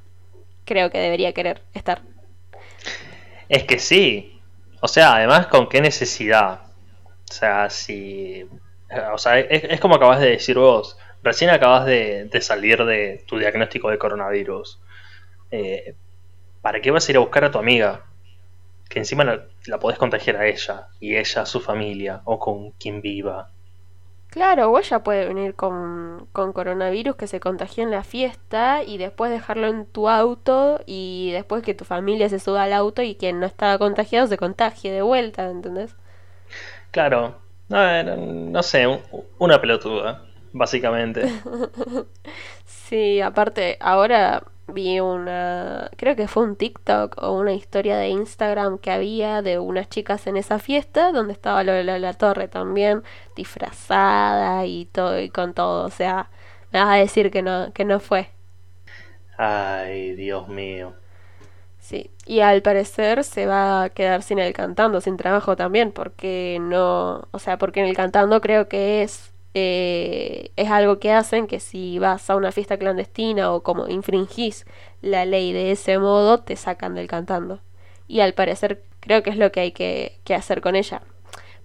creo 0.65 0.91
que 0.91 0.99
debería 0.99 1.33
querer 1.33 1.63
estar. 1.75 2.03
Es 3.49 3.65
que 3.65 3.79
sí. 3.79 4.41
O 4.81 4.89
sea, 4.89 5.17
además, 5.17 5.47
¿con 5.49 5.69
qué 5.69 5.81
necesidad? 5.81 6.61
O 7.29 7.33
sea, 7.33 7.71
si... 7.71 8.47
O 9.13 9.19
sea, 9.19 9.39
es, 9.39 9.81
como 9.81 9.97
acabas 9.97 10.21
de 10.21 10.31
decir 10.31 10.57
vos. 10.57 10.97
Recién 11.23 11.51
acabas 11.51 11.85
de, 11.85 12.31
salir 12.41 12.85
de 12.85 13.25
tu 13.27 13.39
diagnóstico 13.39 13.91
de 13.91 13.99
coronavirus. 13.99 14.81
Eh, 15.51 15.95
¿Para 16.63 16.81
qué 16.81 16.91
vas 16.91 17.07
a 17.07 17.13
ir 17.13 17.17
a 17.17 17.21
buscar 17.21 17.45
a 17.45 17.51
tu 17.51 17.59
amiga? 17.59 18.05
Que 18.89 18.99
encima 19.01 19.25
la, 19.25 19.47
la 19.67 19.79
podés 19.79 19.99
contagiar 19.99 20.37
a 20.37 20.47
ella 20.47 20.89
y 21.01 21.17
ella 21.17 21.43
a 21.43 21.47
su 21.47 21.61
familia 21.61 22.23
o 22.25 22.39
con 22.39 22.73
quien 22.73 23.01
viva. 23.03 23.53
Claro, 24.31 24.71
o 24.71 24.79
ella 24.79 25.03
puede 25.03 25.27
venir 25.27 25.55
con, 25.55 26.27
con 26.33 26.53
coronavirus 26.53 27.17
que 27.17 27.27
se 27.27 27.41
contagió 27.41 27.83
en 27.83 27.91
la 27.91 28.05
fiesta 28.05 28.83
y 28.85 28.99
después 28.99 29.31
dejarlo 29.31 29.69
en 29.69 29.87
tu 29.87 30.09
auto 30.09 30.81
y 30.87 31.31
después 31.33 31.63
que 31.63 31.75
tu 31.75 31.85
familia 31.85 32.29
se 32.29 32.39
suba 32.39 32.65
al 32.65 32.75
auto 32.75 33.03
y 33.03 33.17
quien 33.17 33.41
no 33.41 33.47
estaba 33.47 33.79
contagiado 33.79 34.27
se 34.27 34.37
contagie 34.37 34.93
de 34.93 35.03
vuelta, 35.03 35.51
¿entendés? 35.51 35.97
Claro, 36.91 37.37
no, 37.69 38.17
no 38.17 38.63
sé, 38.63 38.87
una 39.39 39.61
pelotuda, 39.61 40.25
básicamente. 40.53 41.35
sí, 42.65 43.21
aparte, 43.21 43.77
ahora 43.81 44.43
vi 44.69 45.01
una, 45.01 45.91
creo 45.97 46.17
que 46.17 46.29
fue 46.29 46.45
un 46.45 46.57
TikTok 46.57 47.17
o 47.23 47.33
una 47.33 47.53
historia 47.55 47.97
de 47.99 48.09
Instagram 48.09 48.79
que 48.79 48.91
había 48.91 49.43
de 49.43 49.59
unas 49.59 49.89
chicas 49.89 50.27
en 50.27 50.37
esa 50.37 50.59
fiesta 50.59 51.13
donde 51.13 51.33
estaba 51.33 51.65
Lola 51.65 51.99
la 51.99 52.15
Torre 52.15 52.49
también 52.49 53.03
disfrazada 53.37 54.67
y 54.67 54.87
todo 54.87 55.21
y 55.21 55.31
con 55.31 55.55
todo, 55.55 55.87
o 55.87 55.91
sea, 55.91 56.31
me 56.73 56.81
vas 56.81 56.89
a 56.95 56.97
decir 56.99 57.31
que 57.31 57.43
no 57.43 57.73
que 57.73 57.85
no 57.85 58.01
fue. 58.01 58.31
Ay, 59.39 60.15
Dios 60.17 60.49
mío. 60.49 60.95
Sí, 61.79 62.11
y 62.27 62.41
al 62.41 62.63
parecer 62.63 63.25
se 63.25 63.47
va 63.47 63.85
a 63.85 63.91
quedar 63.91 64.23
sin 64.23 64.39
el 64.39 64.53
cantando, 64.53 65.01
sin 65.01 65.17
trabajo 65.17 65.57
también, 65.57 65.93
porque 65.93 66.59
no, 66.61 67.29
o 67.31 67.39
sea, 67.39 67.57
porque 67.59 67.81
en 67.81 67.87
el 67.87 67.97
cantando 67.97 68.41
creo 68.41 68.69
que 68.69 69.03
es 69.03 69.33
eh, 69.55 70.51
es 70.57 70.71
algo 70.71 70.99
que 70.99 71.13
hacen 71.13 71.47
que 71.47 71.61
si 71.61 71.99
vas 71.99 72.29
a 72.31 72.37
una 72.37 72.53
fiesta 72.53 72.79
clandestina 72.79 73.53
o 73.53 73.63
como 73.63 73.89
infringís 73.89 74.67
la 75.01 75.25
ley 75.25 75.53
de 75.53 75.73
ese 75.73 75.99
modo, 75.99 76.41
te 76.41 76.57
sacan 76.57 76.95
del 76.95 77.09
cantando. 77.09 77.61
Y 78.07 78.21
al 78.21 78.35
parecer 78.35 78.83
creo 79.01 79.23
que 79.23 79.31
es 79.31 79.37
lo 79.37 79.53
que 79.53 79.61
hay 79.61 79.73
que, 79.73 80.21
hacer 80.35 80.61
con 80.61 80.77
ella. 80.77 81.03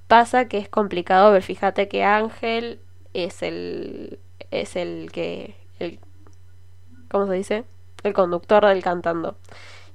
Pasa 0.08 0.48
que 0.48 0.58
es 0.58 0.70
complicado 0.70 1.32
ver, 1.32 1.44
fíjate 1.44 1.88
que 1.88 2.04
Ángel 2.04 2.80
es 3.14 3.42
el 3.44 4.20
es 4.52 4.76
el 4.76 5.12
que 5.12 5.56
el 5.80 6.00
¿cómo 7.10 7.28
se 7.28 7.34
dice? 7.34 7.64
el 8.04 8.14
conductor 8.14 8.66
del 8.66 8.84
cantando. 8.84 9.38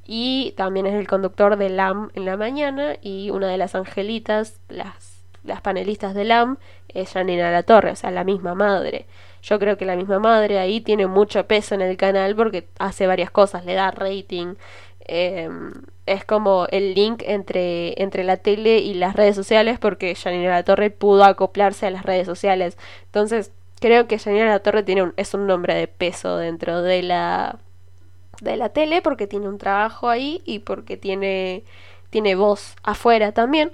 Y 0.06 0.54
también 0.56 0.86
es 0.86 0.94
el 0.94 1.06
conductor 1.06 1.56
de 1.56 1.68
LAM 1.68 2.10
en 2.14 2.24
la 2.24 2.36
mañana 2.36 2.96
y 3.02 3.30
una 3.30 3.48
de 3.48 3.58
las 3.58 3.74
angelitas, 3.74 4.60
las 4.68 5.07
las 5.48 5.60
panelistas 5.60 6.14
de 6.14 6.24
LAM 6.24 6.58
es 6.88 7.12
Janina 7.12 7.50
La 7.50 7.62
Torre, 7.64 7.92
o 7.92 7.96
sea, 7.96 8.10
la 8.10 8.24
misma 8.24 8.54
madre. 8.54 9.06
Yo 9.42 9.58
creo 9.58 9.76
que 9.76 9.84
la 9.84 9.96
misma 9.96 10.18
madre 10.18 10.58
ahí 10.58 10.80
tiene 10.80 11.06
mucho 11.06 11.46
peso 11.46 11.74
en 11.74 11.80
el 11.82 11.96
canal 11.96 12.36
porque 12.36 12.68
hace 12.78 13.06
varias 13.06 13.30
cosas, 13.30 13.64
le 13.64 13.74
da 13.74 13.90
rating. 13.90 14.54
Em, 15.00 15.72
es 16.06 16.24
como 16.24 16.66
el 16.70 16.94
link 16.94 17.22
entre, 17.26 18.00
entre 18.02 18.24
la 18.24 18.36
tele 18.36 18.78
y 18.78 18.94
las 18.94 19.16
redes 19.16 19.36
sociales 19.36 19.78
porque 19.78 20.14
Janina 20.14 20.50
La 20.50 20.62
Torre 20.64 20.90
pudo 20.90 21.24
acoplarse 21.24 21.86
a 21.86 21.90
las 21.90 22.04
redes 22.04 22.26
sociales. 22.26 22.76
Entonces, 23.06 23.52
creo 23.80 24.06
que 24.06 24.18
Janina 24.18 24.46
La 24.46 24.60
Torre 24.60 24.82
tiene 24.82 25.02
un, 25.02 25.14
es 25.16 25.34
un 25.34 25.46
nombre 25.46 25.74
de 25.74 25.88
peso 25.88 26.36
dentro 26.36 26.82
de 26.82 27.02
la 27.02 27.58
de 28.40 28.56
la 28.56 28.68
tele 28.68 29.02
porque 29.02 29.26
tiene 29.26 29.48
un 29.48 29.58
trabajo 29.58 30.08
ahí 30.08 30.42
y 30.44 30.60
porque 30.60 30.96
tiene 30.96 31.64
tiene 32.10 32.34
voz 32.34 32.76
afuera 32.82 33.32
también. 33.32 33.72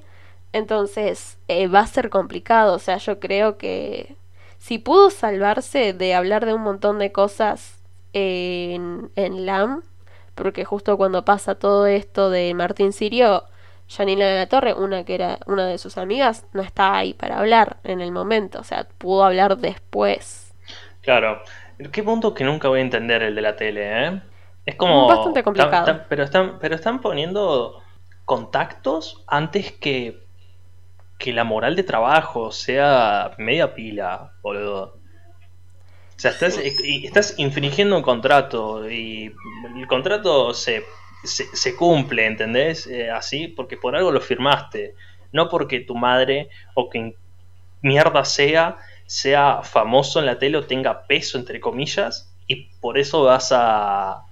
Entonces 0.54 1.36
eh, 1.48 1.66
va 1.66 1.80
a 1.80 1.86
ser 1.88 2.10
complicado. 2.10 2.74
O 2.74 2.78
sea, 2.78 2.98
yo 2.98 3.18
creo 3.18 3.58
que 3.58 4.14
si 4.58 4.78
pudo 4.78 5.10
salvarse 5.10 5.92
de 5.92 6.14
hablar 6.14 6.46
de 6.46 6.54
un 6.54 6.62
montón 6.62 7.00
de 7.00 7.10
cosas 7.10 7.82
en, 8.12 9.10
en 9.16 9.46
LAM, 9.46 9.82
porque 10.36 10.64
justo 10.64 10.96
cuando 10.96 11.24
pasa 11.24 11.56
todo 11.56 11.88
esto 11.88 12.30
de 12.30 12.54
Martín 12.54 12.92
Sirio, 12.92 13.42
Janina 13.88 14.28
de 14.28 14.36
la 14.36 14.46
Torre, 14.48 14.74
una 14.74 15.04
que 15.04 15.16
era 15.16 15.40
una 15.46 15.66
de 15.66 15.76
sus 15.76 15.98
amigas, 15.98 16.46
no 16.52 16.62
está 16.62 16.96
ahí 16.96 17.14
para 17.14 17.40
hablar 17.40 17.78
en 17.82 18.00
el 18.00 18.12
momento. 18.12 18.60
O 18.60 18.64
sea, 18.64 18.86
pudo 18.98 19.24
hablar 19.24 19.58
después. 19.58 20.54
Claro. 21.00 21.42
Qué 21.90 22.04
punto 22.04 22.32
que 22.32 22.44
nunca 22.44 22.68
voy 22.68 22.78
a 22.78 22.82
entender 22.82 23.24
el 23.24 23.34
de 23.34 23.42
la 23.42 23.56
tele, 23.56 24.06
¿eh? 24.06 24.22
Es 24.64 24.76
como... 24.76 25.08
Bastante 25.08 25.42
complicado. 25.42 26.02
pero, 26.08 26.22
están, 26.22 26.60
pero 26.60 26.76
están 26.76 27.00
poniendo 27.00 27.82
contactos 28.24 29.24
antes 29.26 29.72
que, 29.72 30.23
que 31.18 31.32
la 31.32 31.44
moral 31.44 31.76
de 31.76 31.82
trabajo 31.82 32.50
sea 32.50 33.32
media 33.38 33.74
pila, 33.74 34.32
boludo. 34.42 34.98
O 36.16 36.18
sea, 36.18 36.30
estás, 36.30 36.58
estás 36.58 37.34
infringiendo 37.38 37.96
un 37.96 38.02
contrato 38.02 38.88
y 38.88 39.32
el 39.76 39.86
contrato 39.86 40.54
se, 40.54 40.84
se, 41.24 41.76
cumple, 41.76 42.26
¿entendés? 42.26 42.86
Eh, 42.86 43.10
así, 43.10 43.48
porque 43.48 43.76
por 43.76 43.96
algo 43.96 44.12
lo 44.12 44.20
firmaste. 44.20 44.94
No 45.32 45.48
porque 45.48 45.80
tu 45.80 45.96
madre 45.96 46.48
o 46.74 46.88
que 46.88 47.16
mierda 47.82 48.24
sea, 48.24 48.78
sea 49.06 49.62
famoso 49.62 50.20
en 50.20 50.26
la 50.26 50.38
tele 50.38 50.58
o 50.58 50.66
tenga 50.66 51.06
peso, 51.06 51.36
entre 51.36 51.60
comillas, 51.60 52.32
y 52.46 52.68
por 52.80 52.98
eso 52.98 53.24
vas 53.24 53.50
a. 53.52 54.22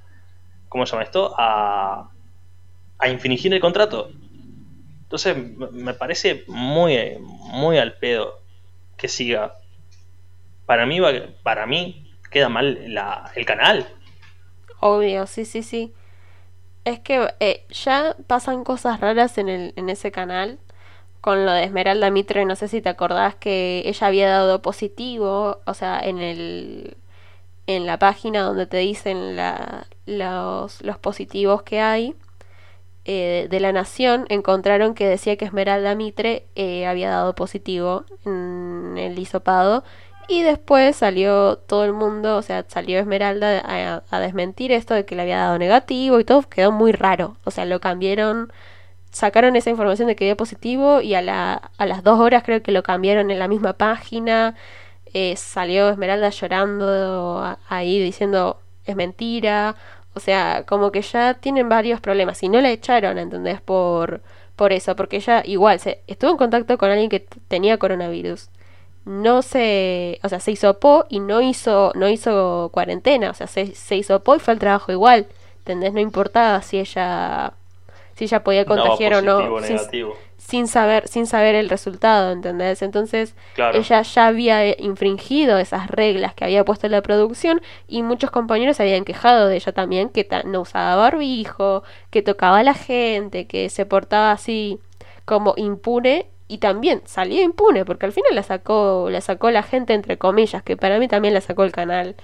¿Cómo 0.68 0.86
se 0.86 0.92
llama 0.92 1.04
esto? 1.04 1.34
A, 1.36 2.10
a 2.98 3.08
infringir 3.08 3.52
el 3.52 3.60
contrato. 3.60 4.10
Entonces 5.12 5.36
me 5.72 5.92
parece 5.92 6.42
muy, 6.46 7.18
muy 7.18 7.76
al 7.76 7.98
pedo 7.98 8.40
que 8.96 9.08
siga. 9.08 9.58
Para 10.64 10.86
mí, 10.86 11.00
para 11.42 11.66
mí 11.66 12.10
queda 12.30 12.48
mal 12.48 12.78
el 13.34 13.44
canal. 13.44 13.86
Obvio, 14.80 15.26
sí, 15.26 15.44
sí, 15.44 15.62
sí. 15.62 15.92
Es 16.86 16.98
que 17.00 17.28
eh, 17.40 17.66
ya 17.68 18.16
pasan 18.26 18.64
cosas 18.64 19.00
raras 19.00 19.36
en, 19.36 19.50
el, 19.50 19.74
en 19.76 19.90
ese 19.90 20.10
canal. 20.10 20.58
Con 21.20 21.44
lo 21.44 21.52
de 21.52 21.64
Esmeralda 21.64 22.10
Mitre, 22.10 22.46
no 22.46 22.56
sé 22.56 22.66
si 22.68 22.80
te 22.80 22.88
acordás 22.88 23.34
que 23.34 23.82
ella 23.84 24.06
había 24.06 24.30
dado 24.30 24.62
positivo, 24.62 25.60
o 25.66 25.74
sea, 25.74 26.00
en 26.00 26.20
el 26.20 26.96
en 27.66 27.84
la 27.84 27.98
página 27.98 28.40
donde 28.40 28.66
te 28.66 28.78
dicen 28.78 29.36
los, 30.06 30.82
los 30.82 30.98
positivos 30.98 31.62
que 31.62 31.80
hay 31.80 32.16
eh, 33.04 33.48
de 33.50 33.60
la 33.60 33.72
Nación 33.72 34.26
encontraron 34.28 34.94
que 34.94 35.08
decía 35.08 35.36
que 35.36 35.44
Esmeralda 35.44 35.94
Mitre 35.94 36.46
eh, 36.54 36.86
había 36.86 37.10
dado 37.10 37.34
positivo 37.34 38.04
en 38.24 38.96
el 38.96 39.18
hisopado 39.18 39.82
y 40.28 40.42
después 40.42 40.96
salió 40.96 41.56
todo 41.56 41.84
el 41.84 41.92
mundo, 41.92 42.36
o 42.36 42.42
sea, 42.42 42.64
salió 42.68 42.98
Esmeralda 43.00 44.02
a, 44.08 44.20
desmentir 44.20 44.72
esto 44.72 44.94
de 44.94 45.04
que 45.04 45.16
le 45.16 45.22
había 45.22 45.38
dado 45.38 45.58
negativo 45.58 46.20
y 46.20 46.24
todo 46.24 46.42
quedó 46.42 46.70
muy 46.72 46.92
raro, 46.92 47.36
o 47.44 47.50
sea, 47.50 47.64
lo 47.64 47.80
cambiaron, 47.80 48.52
sacaron 49.10 49.56
esa 49.56 49.70
información 49.70 50.08
de 50.08 50.16
que 50.16 50.24
dio 50.26 50.36
positivo 50.36 51.00
y 51.00 51.14
a, 51.14 51.22
la, 51.22 51.72
a 51.76 51.86
las 51.86 52.04
dos 52.04 52.20
horas 52.20 52.44
creo 52.44 52.62
que 52.62 52.72
lo 52.72 52.82
cambiaron 52.84 53.30
en 53.30 53.38
la 53.40 53.48
misma 53.48 53.72
página, 53.74 54.54
eh, 55.12 55.36
salió 55.36 55.90
Esmeralda 55.90 56.30
llorando 56.30 57.58
ahí 57.68 58.00
diciendo 58.00 58.60
es 58.84 58.96
mentira, 58.96 59.76
o 60.14 60.20
sea, 60.20 60.64
como 60.66 60.92
que 60.92 61.02
ya 61.02 61.34
tienen 61.34 61.68
varios 61.68 62.00
problemas 62.00 62.42
y 62.42 62.48
no 62.48 62.60
la 62.60 62.70
echaron, 62.70 63.18
¿entendés? 63.18 63.60
Por, 63.60 64.20
por 64.56 64.72
eso, 64.72 64.94
porque 64.96 65.16
ella 65.16 65.42
igual 65.44 65.80
se 65.80 66.00
estuvo 66.06 66.30
en 66.30 66.36
contacto 66.36 66.76
con 66.78 66.90
alguien 66.90 67.08
que 67.08 67.20
tenía 67.48 67.78
coronavirus. 67.78 68.48
No 69.04 69.42
se, 69.42 70.20
o 70.22 70.28
sea, 70.28 70.38
se 70.38 70.52
hisopó 70.52 71.06
y 71.08 71.18
no 71.20 71.40
hizo, 71.40 71.92
no 71.96 72.08
hizo 72.08 72.70
cuarentena, 72.72 73.30
o 73.30 73.34
sea, 73.34 73.46
se, 73.46 73.74
se 73.74 73.96
hisopó 73.96 74.36
y 74.36 74.38
fue 74.38 74.52
al 74.52 74.60
trabajo 74.60 74.92
igual, 74.92 75.26
¿entendés? 75.58 75.92
No 75.92 76.00
importaba 76.00 76.62
si 76.62 76.78
ella, 76.78 77.54
si 78.14 78.24
ella 78.24 78.44
podía 78.44 78.64
contagiar 78.64 79.14
o 79.14 79.22
no 79.22 79.60
sin 80.48 80.66
saber, 80.66 81.08
sin 81.08 81.26
saber 81.26 81.54
el 81.54 81.70
resultado, 81.70 82.32
¿entendés? 82.32 82.82
Entonces 82.82 83.34
ella 83.56 84.02
ya 84.02 84.26
había 84.26 84.80
infringido 84.80 85.58
esas 85.58 85.88
reglas 85.88 86.34
que 86.34 86.44
había 86.44 86.64
puesto 86.64 86.86
en 86.86 86.92
la 86.92 87.00
producción 87.00 87.62
y 87.88 88.02
muchos 88.02 88.30
compañeros 88.30 88.76
se 88.76 88.82
habían 88.82 89.04
quejado 89.04 89.46
de 89.46 89.56
ella 89.56 89.72
también, 89.72 90.08
que 90.08 90.28
no 90.44 90.62
usaba 90.62 90.96
barbijo, 90.96 91.84
que 92.10 92.22
tocaba 92.22 92.58
a 92.58 92.62
la 92.64 92.74
gente, 92.74 93.46
que 93.46 93.70
se 93.70 93.86
portaba 93.86 94.32
así 94.32 94.80
como 95.24 95.54
impune 95.56 96.26
y 96.48 96.58
también 96.58 97.02
salió 97.06 97.42
impune 97.42 97.84
porque 97.84 98.06
al 98.06 98.12
final 98.12 98.34
la 98.34 98.42
sacó, 98.42 99.08
la 99.10 99.20
sacó 99.20 99.50
la 99.50 99.62
gente 99.62 99.94
entre 99.94 100.18
comillas, 100.18 100.62
que 100.62 100.76
para 100.76 100.98
mí 100.98 101.08
también 101.08 101.34
la 101.34 101.40
sacó 101.40 101.64
el 101.64 101.72
canal 101.72 102.16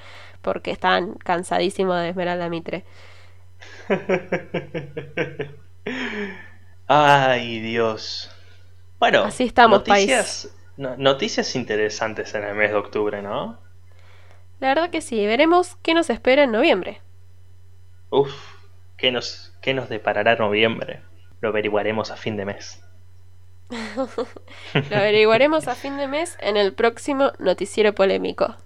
porque 0.43 0.71
estaban 0.71 1.15
cansadísimos 1.15 1.97
de 2.01 2.11
Esmeralda 2.11 2.49
Mitre. 2.49 2.85
Ay, 6.91 7.61
Dios. 7.61 8.31
Bueno, 8.99 9.25
así 9.25 9.45
estamos, 9.45 9.81
noticias, 9.81 10.57
noticias 10.79 11.55
interesantes 11.55 12.35
en 12.35 12.45
el 12.45 12.55
mes 12.55 12.71
de 12.71 12.77
octubre, 12.77 13.21
¿no? 13.21 13.61
La 14.59 14.69
verdad 14.69 14.89
que 14.89 15.03
sí, 15.03 15.27
veremos 15.27 15.77
qué 15.83 15.93
nos 15.93 16.09
espera 16.09 16.45
en 16.45 16.51
noviembre. 16.51 17.03
Uf, 18.09 18.33
¿qué 18.97 19.13
nos, 19.13 19.53
qué 19.61 19.75
nos 19.75 19.91
deparará 19.91 20.37
noviembre? 20.37 21.03
Lo 21.43 21.51
averiguaremos 21.51 22.11
a 22.11 22.17
fin 22.17 22.39
de 22.39 22.47
mes. 22.47 22.83
Lo 23.69 24.97
averiguaremos 24.97 25.69
a 25.69 25.75
fin 25.75 25.99
de 25.99 26.09
mes 26.09 26.39
en 26.41 26.57
el 26.57 26.73
próximo 26.73 27.33
noticiero 27.39 27.95
polémico. 27.95 28.57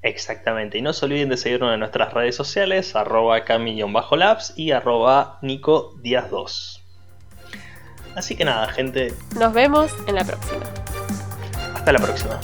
Exactamente, 0.00 0.78
y 0.78 0.82
no 0.82 0.94
se 0.94 1.04
olviden 1.04 1.28
de 1.28 1.36
seguirnos 1.36 1.74
en 1.74 1.80
nuestras 1.80 2.14
redes 2.14 2.34
sociales, 2.34 2.96
arroba 2.96 3.44
cami-labs 3.44 4.54
y 4.56 4.70
arroba 4.70 5.38
nico 5.42 5.94
2 6.02 6.79
Así 8.16 8.36
que 8.36 8.44
nada, 8.44 8.68
gente. 8.68 9.14
Nos 9.38 9.52
vemos 9.52 9.92
en 10.06 10.14
la 10.14 10.24
próxima. 10.24 10.62
Hasta 11.74 11.92
la 11.92 11.98
próxima. 11.98 12.40